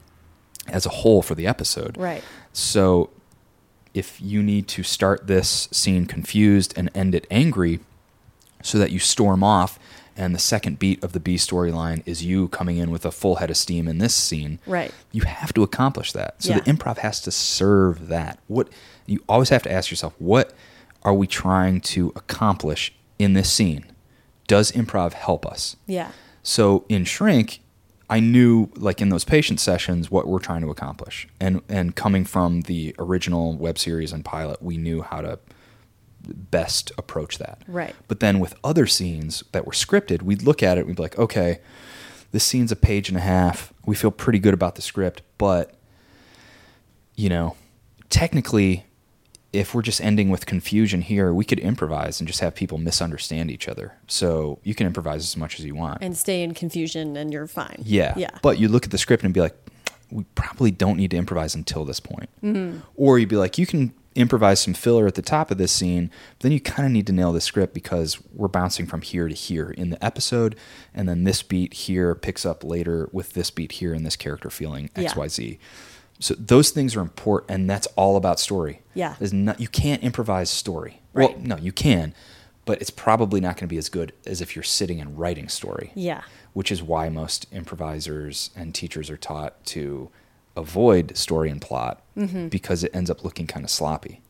[0.66, 1.96] as a whole for the episode.
[1.96, 2.22] Right.
[2.52, 3.10] So
[3.98, 7.80] if you need to start this scene confused and end it angry
[8.62, 9.78] so that you storm off
[10.16, 13.36] and the second beat of the B storyline is you coming in with a full
[13.36, 14.58] head of steam in this scene.
[14.66, 14.92] Right.
[15.12, 16.42] You have to accomplish that.
[16.42, 16.60] So Yeah.
[16.60, 18.38] the improv has to serve that.
[18.48, 18.68] What
[19.06, 20.52] you always have to ask yourself, what
[21.04, 23.84] are we trying to accomplish in this scene?
[24.48, 25.76] Does improv help us?
[25.86, 26.10] Yeah.
[26.42, 27.60] So in Shrink,
[28.10, 31.28] I knew like in those patient sessions what we're trying to accomplish.
[31.40, 35.38] And and coming from the original web series and pilot, we knew how to
[36.22, 37.62] best approach that.
[37.66, 37.94] Right.
[38.06, 41.02] But then with other scenes that were scripted, we'd look at it, and we'd be
[41.02, 41.60] like, okay,
[42.32, 43.72] this scene's a page and a half.
[43.86, 45.74] We feel pretty good about the script, but
[47.14, 47.56] you know,
[48.10, 48.84] technically
[49.52, 53.50] if we're just ending with confusion here, we could improvise and just have people misunderstand
[53.50, 53.94] each other.
[54.06, 56.02] So you can improvise as much as you want.
[56.02, 57.82] And stay in confusion and you're fine.
[57.82, 58.14] Yeah.
[58.16, 58.38] Yeah.
[58.42, 59.56] But you look at the script and be like,
[60.10, 62.28] we probably don't need to improvise until this point.
[62.42, 62.80] Mm-hmm.
[62.96, 66.10] Or you'd be like, you can improvise some filler at the top of this scene,
[66.38, 69.28] but then you kind of need to nail the script because we're bouncing from here
[69.28, 70.56] to here in the episode.
[70.94, 74.50] And then this beat here picks up later with this beat here and this character
[74.50, 75.08] feeling Yeah.
[75.12, 75.58] XYZ.
[76.20, 78.80] So those things are important, and that's all about story.
[78.94, 79.14] Yeah.
[79.18, 81.00] There's not, you can't improvise story.
[81.12, 81.30] Right.
[81.36, 82.12] Well, no, you can,
[82.64, 85.48] but it's probably not going to be as good as if you're sitting and writing
[85.48, 86.22] story Yeah.
[86.52, 90.10] which is why most improvisers and teachers are taught to
[90.56, 92.48] avoid story and plot Mm-hmm.
[92.48, 94.20] because it ends up looking kind of sloppy.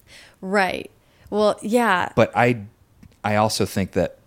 [0.42, 0.90] Right.
[1.30, 2.12] Well, yeah.
[2.14, 2.64] But I
[3.24, 4.18] I also think that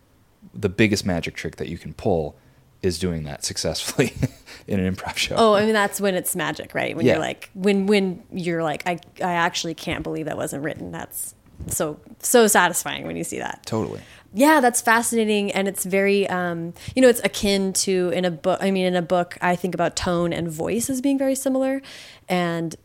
[0.54, 2.36] the biggest magic trick that you can pull
[2.84, 4.14] is doing that successfully
[4.68, 5.36] in an improv show.
[5.38, 6.96] Oh, I mean that's when it's magic, right?
[6.96, 7.14] When Yeah.
[7.14, 10.92] you're like when when you're like I I actually can't believe that wasn't written.
[10.92, 11.36] That's
[11.68, 13.66] so so satisfying when you see that.
[13.66, 14.02] Totally.
[14.34, 18.60] Yeah, that's fascinating and it's very um you know it's akin to in a book
[18.62, 21.82] I mean in a book I think about tone and voice as being very similar
[22.30, 22.76] and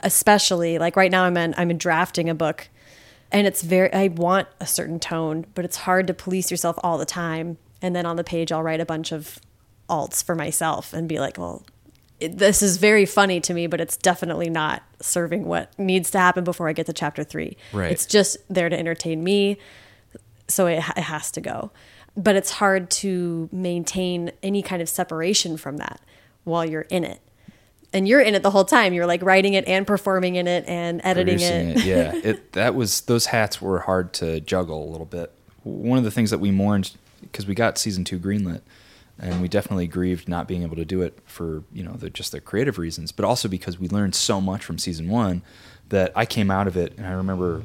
[0.00, 2.68] especially like right now I'm in I'm in drafting a book
[3.30, 6.98] and it's very I want a certain tone, but it's hard to police yourself all
[6.98, 9.38] the time and then on the page I'll write a bunch of
[9.90, 11.64] alts for myself and be like, well,
[12.22, 16.18] it, this is very funny to me, but it's definitely not serving what needs to
[16.18, 17.56] happen before I get to chapter three.
[17.72, 17.90] Right.
[17.90, 19.58] It's just there to entertain me,
[20.48, 21.72] so it, it has to go.
[22.16, 26.00] But it's hard to maintain any kind of separation from that
[26.44, 27.20] while you're in it.
[27.94, 28.94] And you're in it the whole time.
[28.94, 31.78] You're like writing it and performing in it and editing it.
[31.78, 31.84] it.
[31.84, 32.12] Yeah.
[32.24, 35.32] It that was those hats were hard to juggle a little bit.
[35.64, 36.92] One of the things that we mourned
[37.22, 38.60] because we got season 2 greenlit
[39.18, 42.32] and we definitely grieved not being able to do it for, you know, the just
[42.32, 45.42] the creative reasons, but also because we learned so much from season 1
[45.88, 47.62] that I came out of it and I remember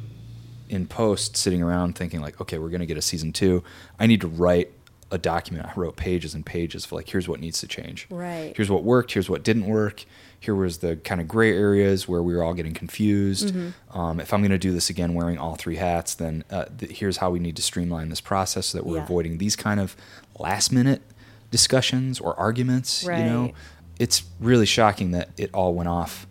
[0.69, 3.63] in post sitting around thinking like, okay, we're going to get a season 2.
[3.99, 4.71] I need to write
[5.09, 5.65] a document.
[5.65, 8.07] I wrote pages and pages for like here's what needs to change.
[8.09, 8.53] Right.
[8.55, 10.05] Here's what worked, here's what didn't work.
[10.39, 13.53] Here was the kind of gray areas where we were all getting confused.
[13.53, 13.97] Mm-hmm.
[13.99, 16.99] Um, if I'm going to do this again wearing all three hats, then uh, th-
[16.99, 19.03] here's how we need to streamline this process so that we're Yeah.
[19.03, 19.95] avoiding these kind of
[20.37, 21.01] last minute
[21.49, 23.03] discussions or arguments.
[23.03, 23.53] You know,
[23.99, 26.27] it's really shocking that it all went off.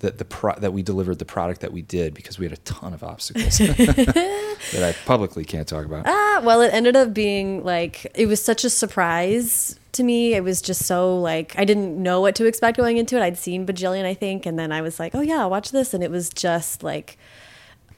[0.00, 2.56] That the pro- that we delivered the product that we did because we had a
[2.62, 6.06] ton of obstacles that I publicly can't talk about.
[6.08, 10.34] Ah, well, it ended up being like it was such a surprise to me.
[10.34, 13.22] It was just so like I didn't know what to expect going into it.
[13.22, 16.02] I'd seen Bajillion, I think, and then I was like, oh yeah, watch this, and
[16.02, 17.18] it was just like,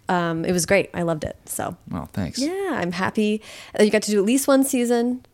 [0.09, 0.90] um, it was great.
[0.95, 1.36] I loved it.
[1.47, 2.38] So Well, thanks.
[2.38, 3.40] yeah, I'm happy
[3.74, 5.24] that you got to do at least one season.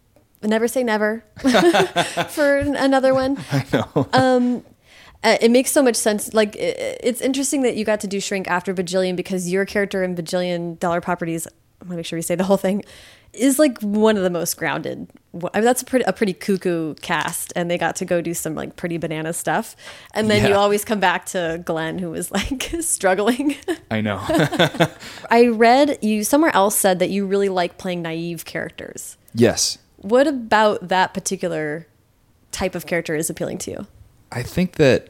[0.42, 1.22] Never say never
[2.30, 3.36] for another one.
[3.52, 4.62] I know.
[5.22, 6.32] Uh, it makes so much sense.
[6.32, 9.66] Like i i- it's interesting that you got to do Shrink after Bajillion because your
[9.66, 11.46] character in Bajillion Dollar Properties.
[11.82, 12.82] I'm gonna make sure we say the whole thing.
[13.32, 15.08] Is like one of the most grounded.
[15.54, 18.34] I mean, that's a pretty a pretty cuckoo cast, and they got to go do
[18.34, 19.76] some like pretty banana stuff.
[20.14, 23.54] And then you always come back to Glenn, who was like struggling.
[23.90, 24.20] I know.
[25.30, 29.16] I read you somewhere else said that you really like playing naive characters.
[29.34, 29.78] yes.
[30.02, 31.86] What about that particular
[32.52, 33.86] type of character is appealing to you?
[34.32, 35.08] I think that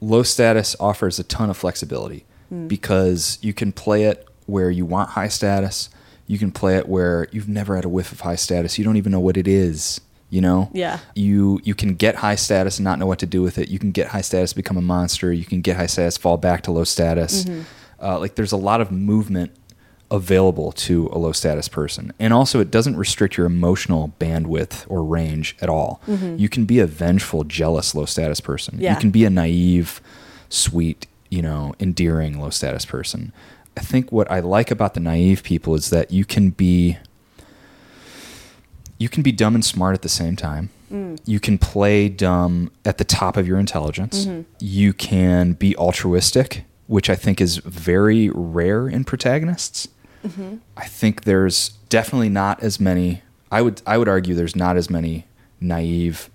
[0.00, 2.68] low status offers a ton of flexibility hmm.
[2.68, 5.88] because you can play it where you want high status.
[6.30, 8.78] You can play it where you've never had a whiff of high status.
[8.78, 10.00] You don't even know what it is.
[10.28, 10.70] You know.
[10.72, 11.00] Yeah.
[11.16, 13.68] You you can get high status and not know what to do with it.
[13.68, 15.32] You can get high status, become a monster.
[15.32, 17.44] You can get high status, fall back to low status.
[18.00, 19.50] Uh, like there's a lot of movement
[20.08, 22.12] available to a low status person.
[22.20, 26.00] And also, it doesn't restrict your emotional bandwidth or range at all.
[26.06, 28.78] You can be a vengeful, jealous low status person.
[28.78, 28.94] Yeah.
[28.94, 30.00] You can be a naive,
[30.48, 33.32] sweet, you know, endearing low status person.
[33.76, 36.98] I think what I like about the naive people is that you can be
[38.98, 40.68] you can be dumb and smart at the same time.
[40.92, 41.18] Mm.
[41.24, 44.26] You can play dumb at the top of your intelligence.
[44.26, 44.42] Mm-hmm.
[44.58, 49.88] You can be altruistic, which I think is very rare in protagonists.
[50.26, 50.56] Mm-hmm.
[50.76, 53.22] I think there's definitely not as many.
[53.50, 55.26] I would I would argue there's not as many
[55.60, 56.28] naive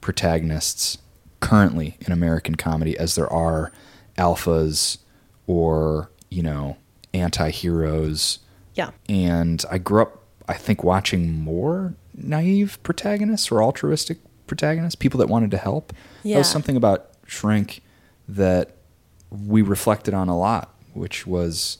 [0.00, 0.98] protagonists
[1.40, 3.70] currently in American comedy as there are
[4.16, 4.98] alphas
[5.46, 6.76] or you know
[7.14, 8.38] anti-heroes
[8.74, 8.90] Yeah.
[9.08, 15.28] and I grew up, I think, watching more naive protagonists or altruistic protagonists, people that
[15.28, 15.92] wanted to help.
[16.22, 16.34] Yeah.
[16.34, 17.82] That was something about Shrink
[18.28, 18.72] that
[19.30, 21.78] we reflected on a lot, which was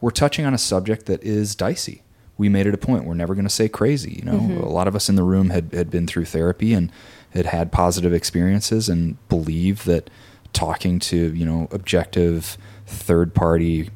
[0.00, 2.02] we're touching on a subject that is dicey.
[2.38, 3.04] We made it a point.
[3.04, 4.14] We're never going to say crazy.
[4.18, 4.60] You know, Mm-hmm.
[4.62, 6.92] a lot of us in the room had, had been through therapy and
[7.30, 10.10] had had positive experiences and believe that
[10.56, 13.90] talking to, you know, objective, third party,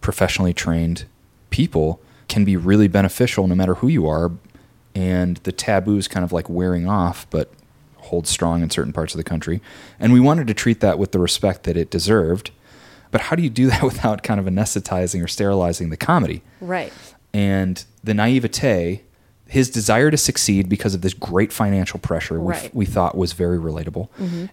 [0.00, 1.04] professionally trained
[1.50, 4.32] people can be really beneficial no matter who you are.
[4.96, 7.52] And the taboo is kind of like wearing off, but
[7.98, 9.62] holds strong in certain parts of the country.
[10.00, 12.50] And we wanted to treat that with the respect that it deserved.
[13.12, 16.42] But how do you do that without kind of anesthetizing or sterilizing the comedy?
[16.60, 16.92] Right.
[17.32, 19.02] And the naivete,
[19.46, 22.74] his desire to succeed because of this great financial pressure, we, Right.
[22.74, 24.08] we thought was very relatable.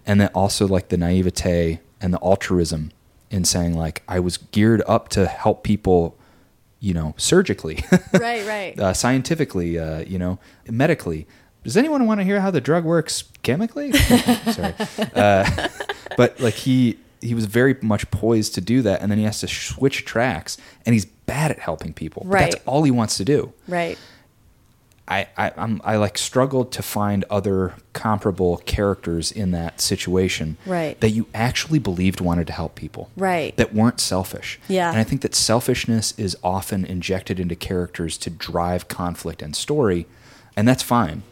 [0.06, 2.92] And then also like the naivete and the altruism
[3.30, 6.16] in saying like I was geared up to help people,
[6.80, 7.82] you know, surgically,
[8.12, 8.78] Right, right.
[8.78, 10.38] uh, scientifically, uh, you know,
[10.68, 11.26] medically.
[11.64, 13.92] Does anyone want to hear how the drug works chemically?
[14.52, 14.74] Sorry,
[15.14, 15.68] uh,
[16.16, 19.38] but like he he was very much poised to do that, and then he has
[19.40, 22.24] to switch tracks, and he's bad at helping people.
[22.26, 23.52] But that's all he wants to do.
[23.68, 23.96] right.
[25.12, 30.98] I, I I'm I like struggled to find other comparable characters in that situation Right.
[31.00, 33.56] that you actually believed wanted to help people Right.
[33.56, 34.88] that weren't selfish Yeah.
[34.90, 40.06] and I think that selfishness is often injected into characters to drive conflict and story
[40.56, 41.22] and that's fine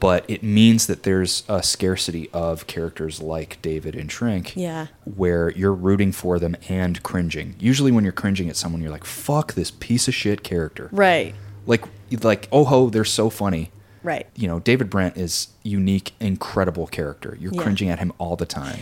[0.00, 4.86] but it means that there's a scarcity of characters like David and Shrink Yeah.
[5.04, 9.04] where you're rooting for them and cringing usually when you're cringing at someone you're like
[9.04, 11.34] fuck this piece of shit character Right.
[11.66, 11.84] like
[12.22, 13.70] like oh ho they're so funny
[14.02, 14.26] Right.
[14.36, 17.62] you know david brent is unique incredible character you're Yeah.
[17.62, 18.78] cringing at him all the time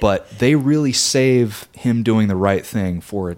[0.00, 3.36] but they really save him doing the right thing for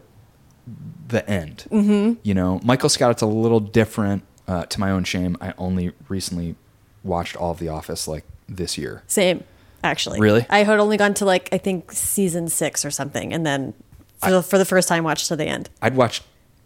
[1.08, 2.18] the end mm-hmm.
[2.22, 5.92] you know michael scott it's a little different uh, to my own shame i only
[6.08, 6.56] recently
[7.04, 9.44] watched all of the office like this year Same,
[9.82, 10.20] actually.
[10.20, 10.44] Really?
[10.50, 13.72] I had only gone to like I think season six or something, and then
[14.22, 15.70] for, the, for the first time watched to the end.
[15.80, 16.22] i'd watched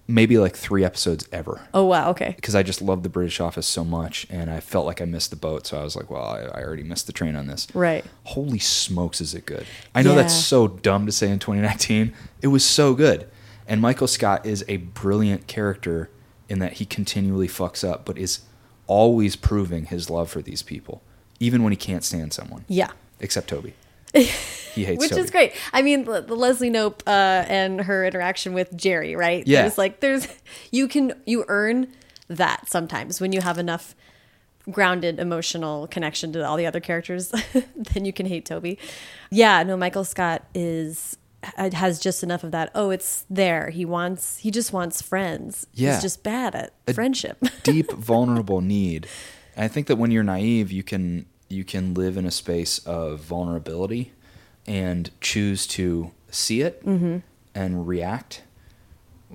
[0.09, 2.33] maybe like three episodes ever Oh wow, okay.
[2.37, 5.31] because I just love the British Office so much, and I felt like I missed
[5.31, 5.67] the boat.
[5.67, 7.67] So I was like, well, I, I already missed the train on this.
[7.75, 8.05] Right.
[8.25, 9.67] Holy smokes, is it good?
[9.95, 12.13] I know that's so dumb to say in 2019.
[12.43, 13.29] It was so good.
[13.69, 16.09] And Michael Scott is a brilliant character
[16.49, 18.41] in that he continually fucks up, but is
[18.87, 21.03] always proving his love for these people,
[21.41, 22.65] even when he can't stand someone.
[22.69, 22.91] Yeah.
[23.19, 23.75] Except Toby.
[24.77, 25.23] He hates Which Toby.
[25.23, 25.55] is great.
[25.73, 29.43] I mean, the, the Leslie Knope uh, and her interaction with Jerry, right?
[29.47, 29.63] Yeah.
[29.63, 30.29] There's like, there's,
[30.71, 31.91] you can, you earn
[32.29, 33.95] that sometimes when you have enough
[34.71, 37.33] grounded emotional connection to all the other characters,
[37.75, 38.79] then you can hate Toby.
[39.31, 41.17] Yeah, no, Michael Scott is,
[41.57, 42.71] has just enough of that.
[42.75, 43.71] Oh, it's there.
[43.71, 45.67] He wants, he just wants friends.
[45.73, 45.95] Yeah.
[45.95, 47.43] He's just bad at friendship.
[47.63, 49.09] deep vulnerable need
[49.55, 52.79] and i think that when you're naive you can you can live in a space
[52.81, 54.13] of vulnerability
[54.67, 56.83] and choose to see it
[57.55, 58.43] and react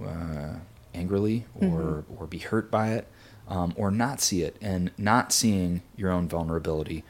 [0.06, 0.56] uh,
[0.94, 3.08] angrily or or be hurt by it
[3.48, 4.58] um, or not see it.
[4.62, 7.04] And not seeing your own vulnerability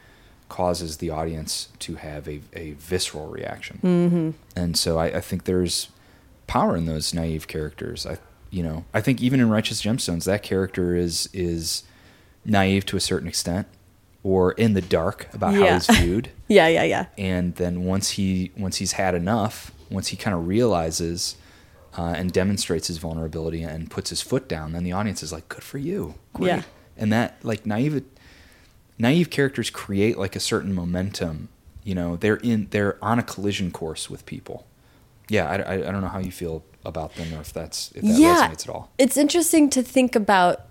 [0.48, 3.80] causes the audience to have a, a visceral reaction.
[3.82, 4.30] Mm-hmm.
[4.54, 5.88] and so I, I think there's
[6.46, 8.06] power in those naive characters.
[8.06, 8.18] I
[8.52, 11.82] you know i think even in righteous gemstones that character is is
[12.44, 13.66] naive to a certain extent
[14.22, 16.30] or in the dark about how he's viewed.
[16.48, 17.06] Yeah, yeah, yeah.
[17.16, 21.36] and then once he once he's had enough once he kind of realizes
[21.96, 25.48] uh, and demonstrates his vulnerability and puts his foot down then the audience is like
[25.48, 26.14] good for you.
[26.34, 26.48] Great.
[26.48, 26.62] Yeah.
[26.98, 28.04] and that like naive
[28.98, 31.48] naive characters create like a certain momentum
[31.84, 32.16] you know?
[32.16, 34.66] They're in they're on a collision course with people.
[35.30, 38.02] Yeah i, I, I don't know how you feel about them or if that's if
[38.02, 38.90] that yeah, resonates at all.
[38.98, 40.66] It's interesting to think about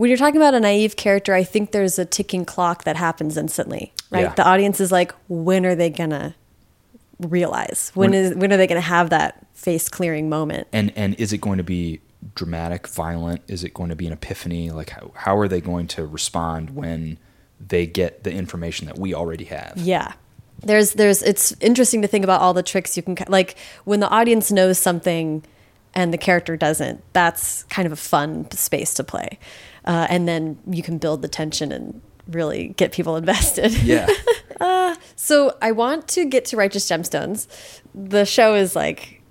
[0.00, 1.34] when you're talking about a naive character.
[1.34, 4.22] I think there's a ticking clock that happens instantly, right?
[4.22, 4.34] Yeah.
[4.34, 6.34] The audience is like, when are they gonna
[7.18, 7.92] realize?
[7.92, 10.68] When When- is when are they gonna have that face clearing moment?
[10.72, 12.00] and and is it going to be
[12.34, 15.86] dramatic violent is it going to be an epiphany like how, how are they going
[15.86, 17.18] to respond when
[17.58, 20.12] they get the information that we already have Yeah.
[20.62, 24.08] There's there's it's interesting to think about all the tricks you can like when the
[24.08, 25.42] audience knows something
[25.94, 27.02] and the character doesn't.
[27.12, 29.38] That's kind of a fun space to play.
[29.84, 33.72] Uh, and then you can build the tension and really get people invested.
[33.82, 34.06] yeah
[35.16, 37.46] So I want to get to Righteous Gemstones.
[37.94, 39.22] The show is like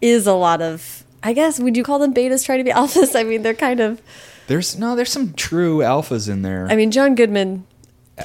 [0.00, 3.16] is a lot of I guess would you call them betas trying to be alphas?
[3.18, 4.00] I mean they're kind of
[4.46, 7.66] there's no there's some true alphas in there I mean John Goodman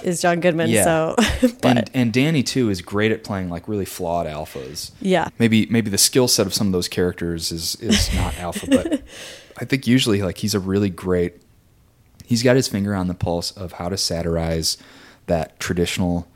[0.04, 0.84] is John Goodman, Yeah.
[0.84, 1.16] so
[1.64, 5.28] and and danny too is great at playing like really flawed alphas yeah.
[5.38, 9.04] maybe maybe the skill set of some of those characters is is not alpha but
[9.60, 11.43] i think usually like he's a really great
[12.26, 14.78] he's got his finger on the pulse of how to satirize
[15.28, 16.28] that traditional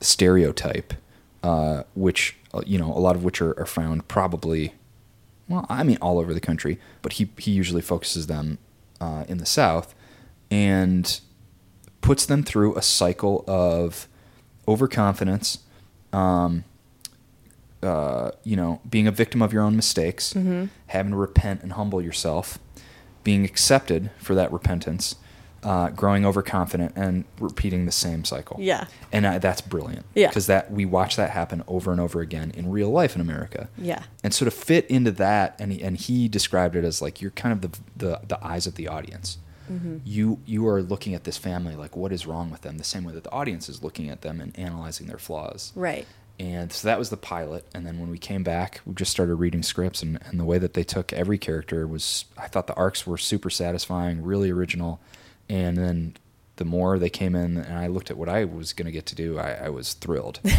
[0.00, 0.94] stereotype
[1.42, 4.72] uh, which uh, you know a lot of which are, are found probably
[5.48, 8.58] well, I mean all over the country, but he he usually focuses them
[9.00, 9.92] uh, in the South,
[10.50, 11.20] and
[12.00, 14.06] puts them through a cycle of
[14.68, 15.58] overconfidence,
[16.12, 16.64] um,
[17.82, 20.66] uh, you know, being a victim of your own mistakes, Mm-hmm.
[20.86, 22.58] having to repent and humble yourself,
[23.24, 25.16] being accepted for that repentance,
[25.62, 28.56] uh, growing overconfident, and repeating the same cycle.
[28.60, 28.86] Yeah.
[29.12, 30.06] and uh, that's brilliant.
[30.14, 30.28] Yeah.
[30.28, 33.68] because that we watch that happen over and over again in real life in America.
[33.78, 34.02] Yeah.
[34.24, 37.30] and sort of fit into that, and he, and he described it as like you're
[37.32, 39.38] kind of the the, the eyes of the audience.
[39.70, 39.98] Mm-hmm.
[40.04, 43.04] You you are looking at this family like what is wrong with them, the same
[43.04, 45.72] way that the audience is looking at them and analyzing their flaws.
[45.76, 46.06] Right.
[46.40, 47.64] And so that was the pilot.
[47.72, 50.58] And then when we came back, we just started reading scripts, and, and the way
[50.58, 54.98] that they took every character was, I thought the arcs were super satisfying, really original.
[55.48, 56.16] And then
[56.56, 59.06] the more they came in, and I looked at what I was going to get
[59.06, 60.40] to do, I, I was thrilled.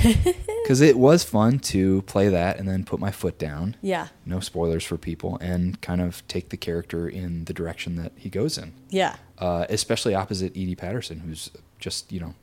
[0.64, 3.76] Because it was fun to play that and then put my foot down.
[3.82, 4.08] Yeah.
[4.26, 8.30] No spoilers for people, and kind of take the character in the direction that he
[8.30, 9.18] goes in Yeah.
[9.40, 12.34] uh, especially opposite Edi Patterson, who's just you know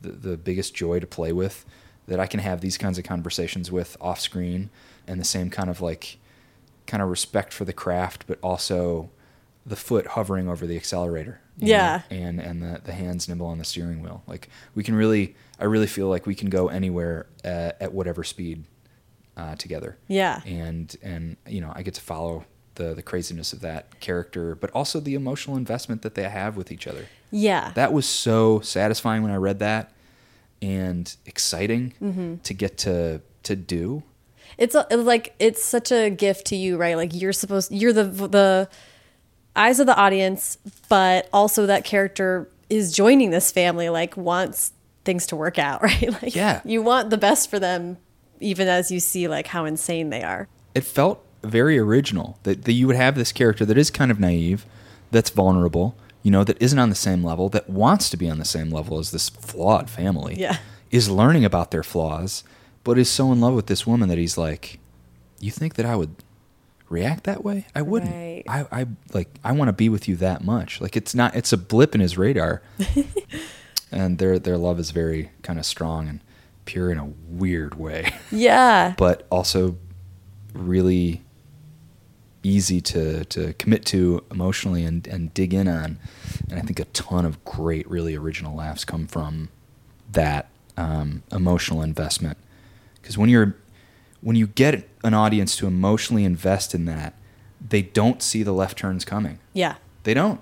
[0.00, 1.64] the the biggest joy to play with.
[2.06, 4.70] That I can have these kinds of conversations with off screen,
[5.08, 6.18] and the same kind of like
[6.86, 9.10] kind of respect for the craft, but also
[9.66, 11.40] the foot hovering over the accelerator.
[11.58, 12.02] Yeah.
[12.10, 14.22] know, and and the the hands nimble on the steering wheel.
[14.26, 18.24] Like we can really, I really feel like we can go anywhere uh, at whatever
[18.24, 18.64] speed
[19.36, 20.40] uh, together Yeah.
[20.46, 22.44] and and you know I get to follow
[22.74, 26.70] the the craziness of that character, but also the emotional investment that they have with
[26.70, 27.06] each other.
[27.30, 27.72] Yeah.
[27.74, 29.92] That was so satisfying when I read that,
[30.62, 32.36] and exciting Mm-hmm.
[32.42, 34.02] to get to to do.
[34.58, 36.96] it's a, it's like it's such a gift to you, right?
[36.96, 38.68] Like you're supposed you're the the
[39.56, 44.72] eyes of the audience, but also that character is joining this family like wants
[45.04, 46.10] things to work out, right?
[46.22, 46.60] Like Yeah.
[46.64, 47.96] you want the best for them
[48.40, 50.46] even as you see like how insane they are.
[50.74, 54.20] It felt very original that, that you would have this character that is kind of
[54.20, 54.66] naive,
[55.10, 58.38] that's vulnerable, you know, that isn't on the same level, that wants to be on
[58.38, 60.34] the same level as this flawed family.
[60.38, 60.58] Yeah.
[60.90, 62.44] Is learning about their flaws,
[62.84, 64.78] but is so in love with this woman that he's like,
[65.40, 66.14] You think that I would
[66.88, 67.66] react that way?
[67.74, 68.12] I wouldn't.
[68.12, 68.44] Right.
[68.48, 70.80] I, I like I want to be with you that much.
[70.80, 72.62] Like it's not it's a blip in his radar.
[73.92, 76.20] and their their love is very kind of strong and
[76.64, 78.12] pure in a weird way.
[78.30, 78.94] Yeah.
[78.98, 79.76] but also
[80.52, 81.22] really
[82.42, 85.98] easy to, to commit to emotionally and, and dig in on.
[86.48, 89.48] And I think a ton of great, really original laughs come from
[90.12, 92.38] that um, emotional investment.
[93.00, 93.56] Because when you're
[94.26, 97.14] when you get an audience to emotionally invest in that,
[97.60, 99.38] they don't see the left turns coming.
[99.52, 99.76] yeah.
[100.02, 100.40] They don't.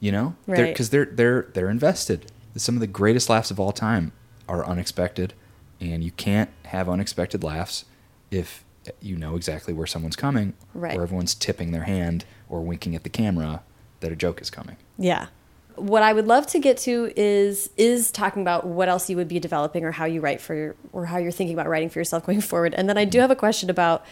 [0.00, 0.64] You know, Right.
[0.68, 2.32] Because they're, they're they're invested.
[2.56, 4.12] Some of the greatest laughs of all time
[4.48, 5.34] are unexpected,
[5.78, 7.84] and you can't have unexpected laughs
[8.30, 8.64] if
[9.02, 10.96] you know exactly where someone's coming, Right.
[10.96, 13.62] or everyone's tipping their hand or winking at the camera
[14.00, 14.76] that a joke is coming.
[14.98, 15.26] Yeah.
[15.80, 19.28] What I would love to get to is is talking about what else you would
[19.28, 21.98] be developing or how you write for your, or how you're thinking about writing for
[21.98, 22.74] yourself going forward.
[22.74, 24.04] And then I do have a question about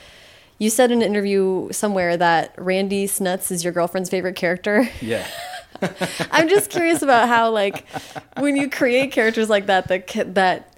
[0.59, 4.89] you said in an interview somewhere that Randy Snuts is your girlfriend's favorite character.
[5.01, 5.27] Yeah.
[6.33, 7.87] I'm just curious about how like
[8.39, 10.75] when you create characters like that that that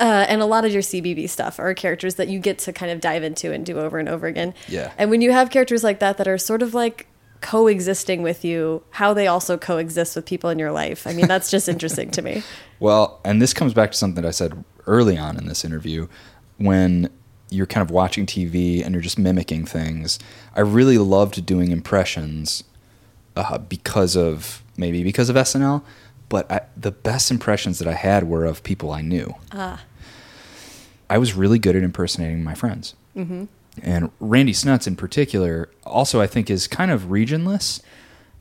[0.00, 2.90] uh, and a lot of your CBB stuff are characters that you get to kind
[2.90, 4.54] of dive into and do over and over again.
[4.68, 4.92] Yeah.
[4.96, 7.06] And when you have characters like that that are sort of like
[7.42, 11.06] coexisting with you, how they also coexist with people in your life.
[11.06, 12.42] I mean, that's just interesting to me.
[12.80, 16.08] Well, and this comes back to something that I said early on in this interview
[16.56, 17.10] when
[17.50, 20.18] you're kind of watching TV and you're just mimicking things.
[20.56, 22.64] I really loved doing impressions
[23.36, 25.82] uh, because of maybe because of SNL,
[26.28, 29.34] but I, the best impressions that I had were of people I knew.
[29.52, 29.84] Ah.
[31.10, 32.94] I was really good at impersonating my friends.
[33.14, 33.44] Mm-hmm.
[33.82, 37.80] And Randy Snuts in particular, also I think is kind of regionless.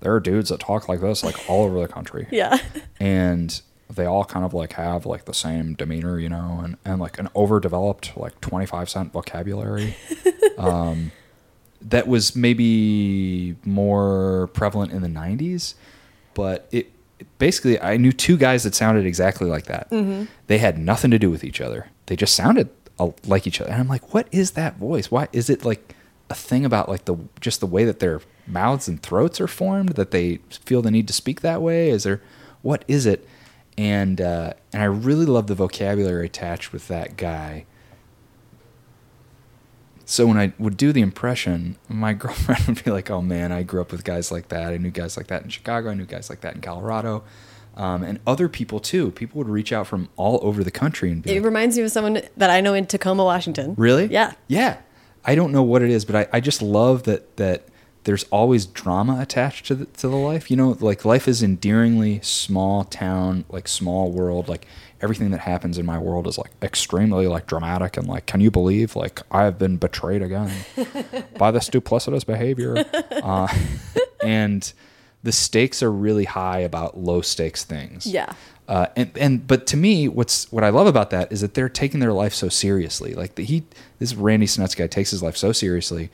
[0.02, 2.58] There are dudes that talk like this like all over the country Yeah.
[3.00, 7.00] and they all kind of like have like the same demeanor, you know, and, and
[7.00, 9.96] like an overdeveloped like 25 cent vocabulary.
[10.58, 11.12] um,
[11.82, 15.74] that was maybe more prevalent in the 90s,
[16.34, 16.92] but it
[17.38, 19.90] basically, I knew two guys that sounded exactly like that.
[20.48, 21.88] They had nothing to do with each other.
[22.06, 22.70] They just sounded
[23.26, 23.70] like each other.
[23.72, 25.12] And I'm like, what is that voice?
[25.12, 25.96] Why is it like
[26.30, 29.90] a thing about like the just the way that their mouths and throats are formed
[29.90, 31.90] that they feel the need to speak that way?
[31.90, 32.22] Is there
[32.62, 33.28] what is it?
[33.78, 37.66] And uh, and I really love the vocabulary attached with that guy.
[40.06, 43.64] So when I would do the impression, my girlfriend would be like, "Oh man, I
[43.64, 44.74] grew up with guys like that.
[44.74, 45.90] I knew guys like that in Chicago.
[45.90, 47.24] I knew guys like that in Colorado."
[47.76, 49.12] Um, and other people too.
[49.12, 51.84] People would reach out from all over the country and be It like, reminds me
[51.84, 53.76] of someone that I know in Tacoma, Washington.
[53.78, 54.08] Really?
[54.08, 54.34] Yeah.
[54.48, 54.78] Yeah.
[55.24, 57.68] I don't know what it is, but I, I just love that that
[58.04, 60.50] there's always drama attached to the, to the life.
[60.50, 64.50] You know, like life is endearingly small town, like small world.
[64.50, 64.66] Like
[65.02, 68.52] everything that happens in my world is like extremely like dramatic and like, can you
[68.52, 70.52] believe like I have been betrayed again
[71.38, 72.84] by this duplicitous behavior?
[73.12, 73.48] Uh,
[74.24, 74.72] and
[75.24, 78.06] the stakes are really high about low stakes things.
[78.06, 78.34] Yeah.
[78.68, 81.70] Uh, and and but to me, what's what I love about that is that they're
[81.70, 83.14] taking their life so seriously.
[83.14, 83.64] Like the, he,
[84.00, 86.10] this Randy Snuts guy takes his life so seriously.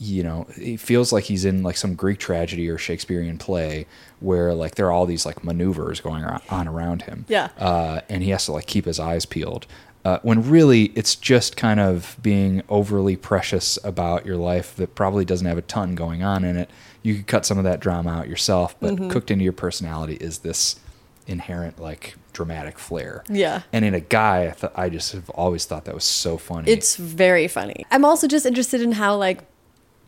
[0.00, 3.86] You know, it feels like he's in like some Greek tragedy or Shakespearean play
[4.20, 7.26] where like there are all these like maneuvers going on around him.
[7.28, 7.48] Yeah.
[7.58, 9.66] Uh, and he has to like keep his eyes peeled.
[10.04, 15.24] Uh, when really it's just kind of being overly precious about your life that probably
[15.24, 16.70] doesn't have a ton going on in it.
[17.02, 19.10] You could cut some of that drama out yourself, but Mm-hmm.
[19.10, 20.76] cooked into your personality is this
[21.26, 23.22] inherent like dramatic flair.
[23.28, 23.62] Yeah.
[23.72, 26.70] And in a guy, I, th- I just have always thought that was so funny.
[26.70, 27.84] It's very funny.
[27.90, 29.40] I'm also just interested in how, like,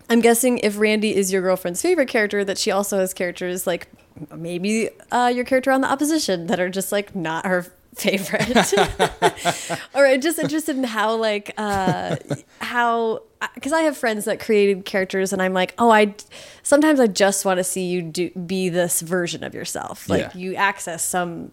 [0.08, 3.88] I'm guessing if Randy is your girlfriend's favorite character, that she also has characters like
[4.34, 8.72] maybe uh, your character on the opposition that are just like not her favorite.
[9.94, 12.16] or I'm just interested in how, like, uh,
[12.60, 13.22] how
[13.54, 16.14] because I have friends that created characters, and I'm like, oh, I
[16.62, 20.38] sometimes I just want to see you do be this version of yourself, like Yeah.
[20.40, 21.52] you access some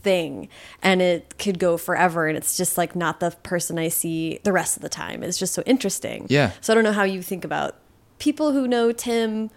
[0.00, 0.48] thing
[0.80, 4.52] and it could go forever and it's just like not the person I see the
[4.52, 5.24] rest of the time.
[5.24, 6.26] It's just so interesting.
[6.28, 6.52] Yeah.
[6.60, 7.76] So I don't know how you think about
[8.20, 9.50] people who know Tim.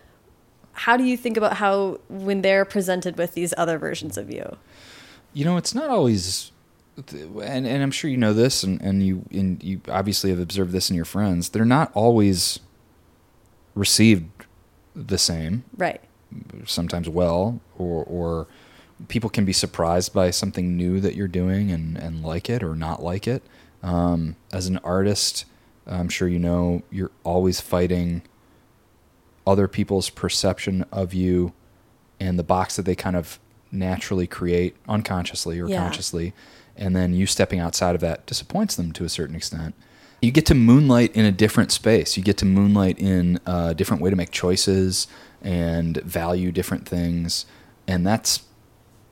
[0.74, 4.58] How do you think about how when they're presented with these other versions of you?
[5.34, 6.52] You know, it's not always,
[6.98, 10.72] and and I'm sure you know this, and and you and you obviously have observed
[10.72, 11.50] this in your friends.
[11.50, 12.60] They're not always
[13.76, 14.30] received
[14.96, 15.64] the same.
[15.78, 16.02] Right.
[16.66, 18.48] Sometimes well, or or
[19.08, 22.76] people can be surprised by something new that you're doing and and like it or
[22.76, 23.44] not like it.
[23.84, 25.46] Um, as an artist,
[25.88, 28.22] I'm sure you know you're always fighting
[29.46, 31.54] other people's perception of you
[32.20, 33.40] and the box that they kind of
[33.72, 35.78] naturally create unconsciously or Yeah.
[35.84, 36.34] consciously
[36.78, 39.76] and then you stepping outside of that disappoints them to a certain extent
[40.22, 44.02] you get to moonlight in a different space you get to moonlight in a different
[44.02, 45.08] way to make choices
[45.42, 47.46] and value different things
[47.88, 48.42] and that's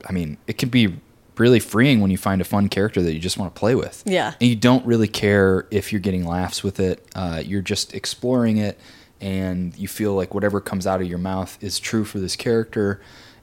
[0.08, 0.96] i mean it can be
[1.38, 4.04] really freeing when you find a fun character that you just want to play with
[4.06, 4.34] Yeah.
[4.42, 7.08] and you don't really care if you're getting laughs with it.
[7.16, 8.78] Uh, you're just exploring it,
[9.22, 13.00] and you feel like whatever comes out of your mouth is true for this character,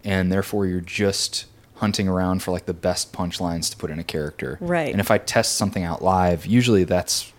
[0.06, 1.44] and therefore you're just
[1.74, 4.56] hunting around for like the best punchlines to put in a character.
[4.62, 4.90] Right.
[4.90, 7.30] And if I test something out live, usually that's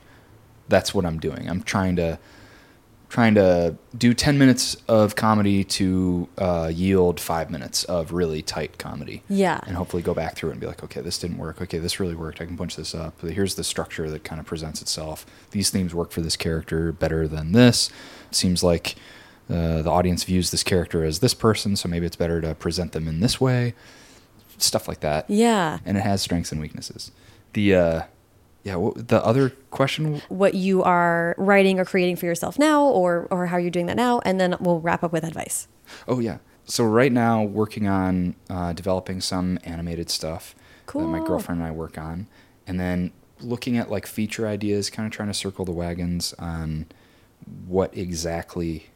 [0.69, 1.49] that's what I'm doing.
[1.49, 2.19] I'm trying to
[3.09, 8.77] trying to do 10 minutes of comedy to uh, yield five minutes of really tight
[8.77, 9.61] comedy Yeah.
[9.65, 11.61] and hopefully go back through it and be like, okay, this didn't work.
[11.61, 12.41] Okay, this really worked.
[12.41, 13.21] I can punch this up.
[13.21, 15.25] Here's the structure that kind of presents itself.
[15.51, 17.89] These themes work for this character better than this.
[18.29, 18.95] It seems like
[19.49, 22.91] uh, the audience views this character as this person, so maybe it's better to present
[22.91, 23.73] them in this way.
[24.57, 25.29] Stuff like that.
[25.29, 25.79] Yeah.
[25.85, 27.11] And it has strengths and weaknesses.
[27.53, 28.01] The uh,
[28.63, 30.21] yeah, what, the other question.
[30.29, 33.95] What you are writing or creating for yourself now or or how you're doing that
[33.95, 35.67] now and then we'll wrap up with advice.
[36.07, 36.39] Oh yeah.
[36.65, 40.53] So right now, working on uh, developing some animated stuff
[40.87, 42.27] that my girlfriend and I work on,
[42.65, 46.87] and then looking at like feature ideas, kind of trying to circle the wagons on
[47.67, 48.87] what exactly,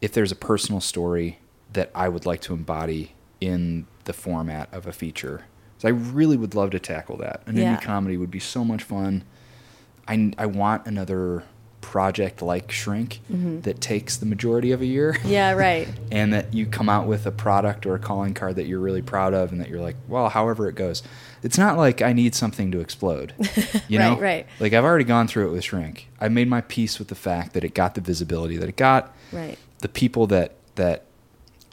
[0.00, 1.38] if there's a personal story
[1.72, 5.44] that I would like to embody in the format of a feature.
[5.78, 7.42] So I really would love to tackle that.
[7.46, 7.76] An Yeah.
[7.76, 9.22] indie comedy would be so much fun.
[10.06, 11.44] I, I want another
[11.80, 13.60] project like Shrink mm-hmm.
[13.60, 15.88] that takes the majority of a year Yeah, right.
[16.10, 19.02] and that you come out with a product or a calling card that you're really
[19.02, 21.02] proud of and that you're like, well, however it goes.
[21.42, 23.32] It's not like I need something to explode.
[23.88, 24.12] You know?
[24.14, 24.46] Right, right.
[24.60, 26.08] Like I've already gone through it with Shrink.
[26.20, 29.14] I made my peace with the fact that it got the visibility that it got.
[29.32, 29.56] Right.
[29.80, 31.04] The people that that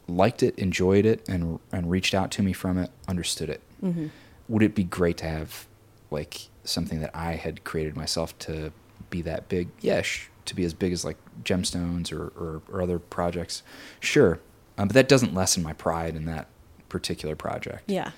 [0.07, 3.61] liked it, enjoyed it, and and reached out to me from it, understood it.
[3.84, 4.07] Mm-hmm.
[4.49, 5.65] Would it be great to have
[6.11, 8.72] like something that I had created myself to
[9.10, 9.69] be that big?
[9.82, 10.02] Yeah,
[10.45, 13.64] to be as big as like Gemstones or or, or other projects.
[13.99, 14.40] Sure,
[14.77, 16.48] um, but that doesn't lessen my pride in that
[16.90, 17.84] particular project.
[17.90, 18.11] Yeah.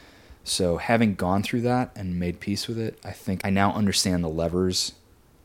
[0.43, 4.23] So having gone through that and made peace with it, I think I now understand
[4.23, 4.93] the levers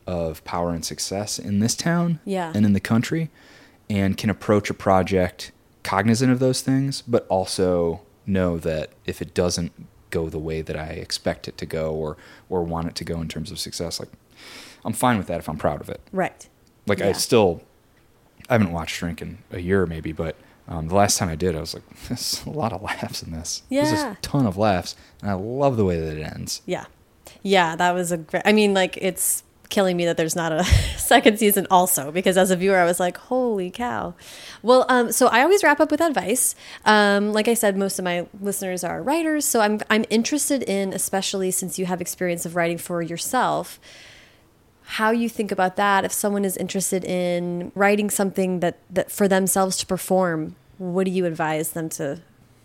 [0.07, 2.51] of power and success in this town Yeah.
[2.55, 3.29] and in the country
[3.89, 5.51] and can approach a project
[5.83, 9.71] cognizant of those things, but also know that if it doesn't
[10.09, 12.17] go the way that I expect it to go or
[12.49, 14.09] or want it to go in terms of success, like
[14.85, 16.01] I'm fine with that if I'm proud of it.
[16.11, 16.47] Right.
[16.85, 17.63] Like I still
[18.49, 20.35] I haven't watched Shrink in a year maybe, but
[20.67, 23.31] um, the last time I did, I was like, "There's a lot of laughs in
[23.31, 23.63] this.
[23.69, 26.61] There's a ton of laughs, and I love the way that it ends.
[26.65, 26.85] Yeah.
[27.41, 29.43] Yeah, that was a great I mean like it's
[29.73, 30.63] killing me that there's not a
[30.97, 34.13] second season also because as a viewer I was like, holy cow.
[34.61, 36.55] Well, um, so I always wrap up with advice.
[36.85, 40.93] Um, like I said, most of my listeners are writers, so I'm I'm interested in,
[40.93, 43.79] especially since you have experience of writing for yourself,
[44.83, 46.05] how you think about that.
[46.05, 51.11] If someone is interested in writing something that that for themselves to perform, what do
[51.11, 52.21] you advise them to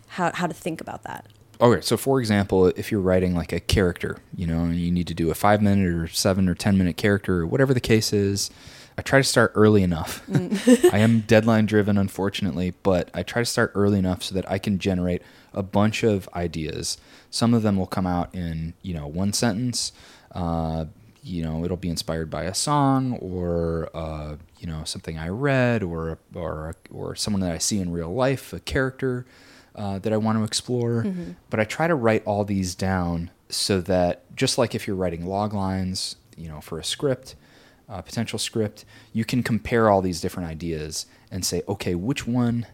[0.09, 1.25] how how to think about that?
[1.61, 5.07] Okay, so for example, if you're writing like a character, you know, and you need
[5.07, 8.13] to do a five minute or seven or ten minute character, or whatever the case
[8.13, 8.49] is,
[8.97, 10.23] I try to start early enough.
[10.93, 14.57] I am deadline driven, unfortunately, but I try to start early enough so that I
[14.57, 15.21] can generate
[15.53, 16.97] a bunch of ideas.
[17.29, 19.91] Some of them will come out in you know one sentence.
[20.31, 20.85] Uh,
[21.21, 25.83] you know, it'll be inspired by a song or uh, you know something I read
[25.83, 29.25] or or or someone that I see in real life, a character
[29.79, 31.03] uh, that I want to explore.
[31.03, 31.31] Mm-hmm.
[31.49, 35.25] But I try to write all these down so that just like if you're writing
[35.25, 37.35] log lines, you know, for a script,
[37.87, 38.83] uh, potential script,
[39.13, 42.67] you can compare all these different ideas and say, okay, which one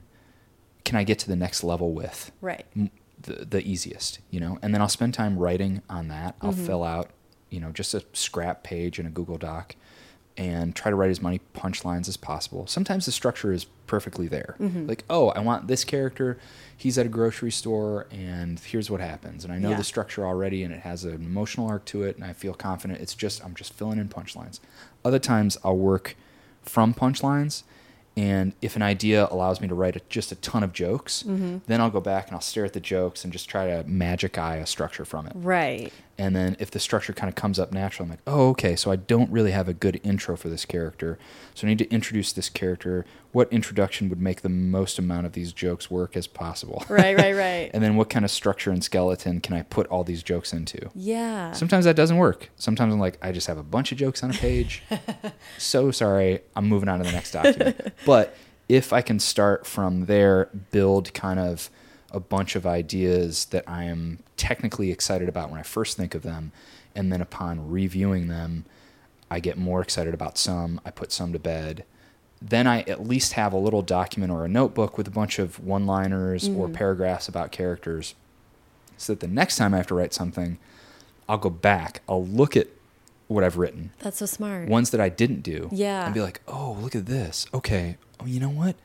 [0.84, 2.32] can I get to the next level with?
[2.41, 2.65] Right.
[3.22, 6.36] The, the easiest, you know, and then I'll spend time writing on that.
[6.41, 6.65] I'll mm-hmm.
[6.65, 7.11] fill out,
[7.49, 9.76] you know, just a scrap page in a Google Doc
[10.37, 12.67] and try to write as many punchlines as possible.
[12.67, 14.55] Sometimes the structure is perfectly there.
[14.59, 14.87] Mm-hmm.
[14.87, 16.37] Like, oh, I want this character.
[16.75, 19.45] He's at a grocery store, and here's what happens.
[19.45, 19.77] And I know yeah.
[19.77, 22.99] the structure already, and it has an emotional arc to it, and I feel confident.
[22.99, 24.59] It's just I'm just filling in punchlines.
[25.05, 26.15] Other times I'll work
[26.63, 27.63] from punchlines
[28.17, 31.57] and if an idea allows me to write a, just a ton of jokes, mm-hmm.
[31.67, 34.37] then I'll go back and I'll stare at the jokes and just try to magic
[34.37, 35.33] eye a structure from it.
[35.35, 35.91] Right.
[36.17, 38.89] And then if the structure kind of comes up naturally, I'm like, oh, okay, so
[38.89, 41.19] I don't really have a good intro for this character.
[41.53, 43.05] So I need to introduce this character.
[43.33, 46.85] What introduction would make the most amount of these jokes work as possible?
[46.87, 47.69] Right, right, right.
[47.73, 50.89] and then what kind of structure and skeleton can I put all these jokes into?
[50.95, 51.51] Yeah.
[51.51, 52.49] Sometimes that doesn't work.
[52.55, 54.83] Sometimes I'm like, I just have a bunch of jokes on a page.
[55.57, 57.93] so sorry, I'm moving on to the next document.
[58.05, 58.37] but
[58.69, 61.69] if I can start from there, build kind of
[62.15, 66.21] a bunch of ideas that I am technically excited about when I first think of
[66.23, 66.53] them,
[66.95, 68.63] and then upon reviewing them,
[69.29, 70.79] I get more excited about some.
[70.85, 71.83] I put some to bed.
[72.41, 75.59] Then I at least have a little document or a notebook with a bunch of
[75.59, 76.59] one liners mm-hmm.
[76.59, 78.15] or paragraphs about characters
[78.97, 80.57] so that the next time I have to write something,
[81.27, 82.67] I'll go back, I'll look at
[83.27, 83.91] what I've written.
[83.99, 84.69] That's so smart.
[84.69, 85.69] Ones that I didn't do.
[85.71, 86.05] Yeah.
[86.05, 87.47] And be like, oh, look at this.
[87.53, 87.97] Okay.
[88.21, 88.75] Oh, you know what?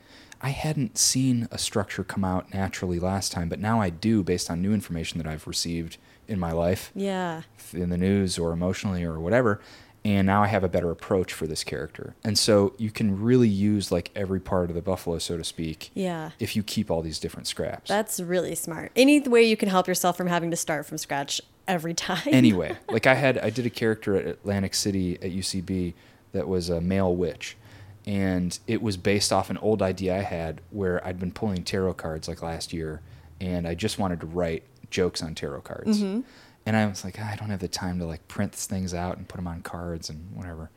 [0.43, 4.49] I hadn't seen a structure come out naturally last time, but now I do based
[4.49, 5.97] on new information that I've received
[6.27, 6.91] in my life.
[6.95, 7.43] Yeah.
[7.73, 9.61] In the news or emotionally or whatever.
[10.03, 12.15] And now I have a better approach for this character.
[12.23, 15.91] And so you can really use like every part of the buffalo, so to speak.
[15.93, 16.31] Yeah.
[16.39, 17.87] If you keep all these different scraps.
[17.89, 18.91] That's really smart.
[18.95, 22.23] Any way you can help yourself from having to start from scratch every time.
[22.25, 25.93] anyway, like I had, I did a character at Atlantic City at UCB
[26.31, 27.57] that was a male witch
[28.05, 31.95] and it was based off an old idea I had where I'd been pulling tarot
[31.95, 33.01] cards like last year,
[33.39, 36.01] and I just wanted to write jokes on tarot cards.
[36.01, 36.21] Mm-hmm.
[36.65, 39.27] And I was like, I don't have the time to like print things out and
[39.27, 40.69] put them on cards and whatever.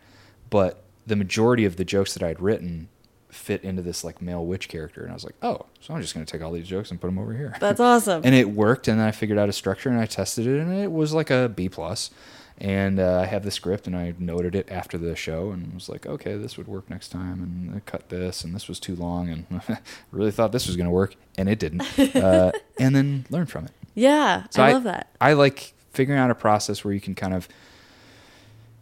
[0.50, 2.88] But the majority of the jokes that I'd written
[3.28, 6.14] fit into this like male witch character, and I was like, oh, so I'm just
[6.14, 7.54] gonna take all these jokes and put them over here.
[7.60, 8.22] That's awesome.
[8.24, 10.72] and it worked, and then I figured out a structure and I tested it, and
[10.72, 12.10] it was like a B plus.
[12.58, 15.88] And uh, I have the script, and I noted it after the show, and was
[15.88, 18.94] like, okay, this would work next time, and I cut this, and this was too
[18.94, 19.60] long, and
[20.12, 21.82] really thought this was going to work, and it didn't.
[21.98, 23.72] Uh, and then learn from it.
[23.94, 25.08] Yeah, so I, I love that.
[25.20, 27.48] I like figuring out a process where you can kind of,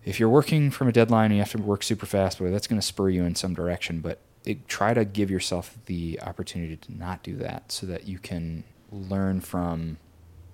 [0.05, 2.67] if you're working from a deadline and you have to work super fast, well, that's
[2.67, 4.01] going to spur you in some direction.
[4.01, 8.19] But it, try to give yourself the opportunity to not do that, so that you
[8.19, 9.97] can learn from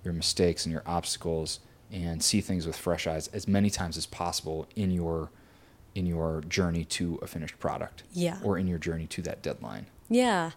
[0.05, 1.59] your mistakes and your obstacles
[1.91, 5.29] and see things with fresh eyes as many times as possible in your
[5.95, 8.03] in your journey to a finished product.
[8.13, 8.37] Yeah.
[8.43, 9.87] Or in your journey to that deadline.
[10.07, 10.51] Yeah.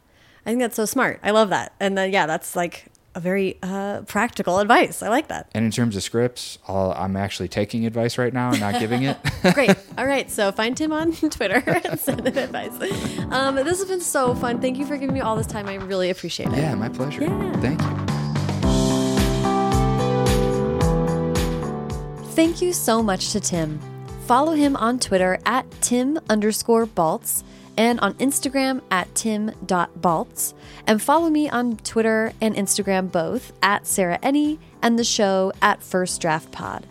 [0.44, 1.20] I think that's so smart.
[1.22, 1.72] I love that.
[1.80, 5.02] And then yeah, that's like a very uh, practical advice.
[5.02, 5.50] I like that.
[5.54, 9.02] And in terms of scripts, i am actually taking advice right now and not giving
[9.02, 9.18] it.
[9.54, 9.76] Great.
[9.98, 10.30] All right.
[10.30, 12.72] So find Tim on Twitter and send him advice.
[13.30, 14.60] Um, this has been so fun.
[14.60, 15.66] Thank you for giving me all this time.
[15.66, 16.56] I really appreciate it.
[16.56, 17.22] Yeah, my pleasure.
[17.22, 17.60] Yeah.
[17.60, 18.02] Thank you.
[22.32, 23.78] Thank you so much to Tim.
[24.26, 27.44] Follow him on Twitter at Tim underscore Baltz
[27.76, 30.54] and on Instagram at tim.baltz.
[30.86, 35.82] And follow me on Twitter and Instagram both at Sarah Enni and the show at
[35.82, 36.86] First Draft Pod.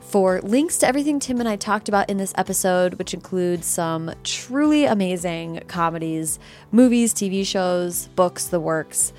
[0.00, 4.10] For links to everything Tim and I talked about in this episode, which includes some
[4.24, 6.38] truly amazing comedies,
[6.72, 9.12] movies, TV shows, books, the works,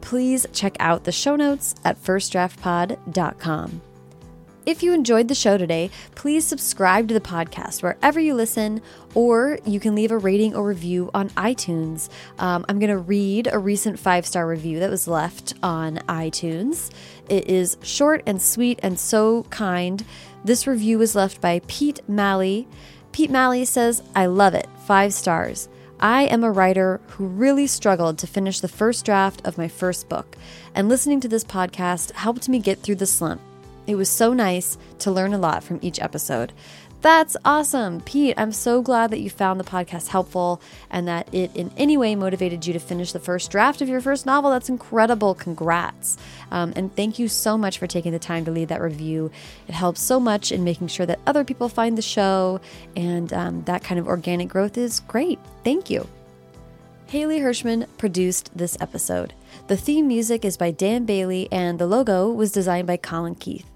[0.00, 3.82] please check out the show notes at firstdraftpod.com.
[4.68, 8.82] if you enjoyed the show today, please subscribe to the podcast wherever you listen,
[9.14, 12.10] or you can leave a rating or review on iTunes.
[12.38, 16.90] Um, I'm going to read a recent five star review that was left on iTunes.
[17.30, 20.04] It is short and sweet and so kind.
[20.44, 22.68] This review was left by Pete Malley.
[23.10, 24.68] Pete Malley says, I love it.
[24.84, 25.70] Five stars.
[25.98, 30.10] I am a writer who really struggled to finish the first draft of my first
[30.10, 30.36] book,
[30.74, 33.40] and listening to this podcast helped me get through the slump.
[33.88, 36.52] It was so nice to learn a lot from each episode.
[37.00, 38.00] That's awesome.
[38.00, 40.60] Pete, I'm so glad that you found the podcast helpful
[40.90, 44.00] and that it in any way motivated you to finish the first draft of your
[44.00, 44.50] first novel.
[44.50, 45.34] That's incredible.
[45.36, 46.18] Congrats.
[46.50, 49.30] Um, and thank you so much for taking the time to leave that review.
[49.68, 52.60] It helps so much in making sure that other people find the show,
[52.96, 55.38] and um, that kind of organic growth is great.
[55.62, 56.06] Thank you.
[57.06, 59.34] Haley Hirschman produced this episode.
[59.68, 63.67] The theme music is by Dan Bailey, and the logo was designed by Colin Keith.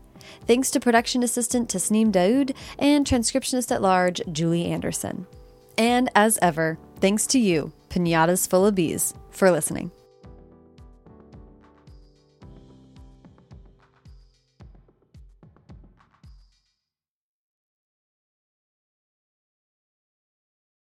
[0.47, 5.27] Thanks to production assistant Tasneem Daoud and transcriptionist at large Julie Anderson.
[5.79, 9.91] And as ever, thanks to you, Pinatas Full of Bees, for listening.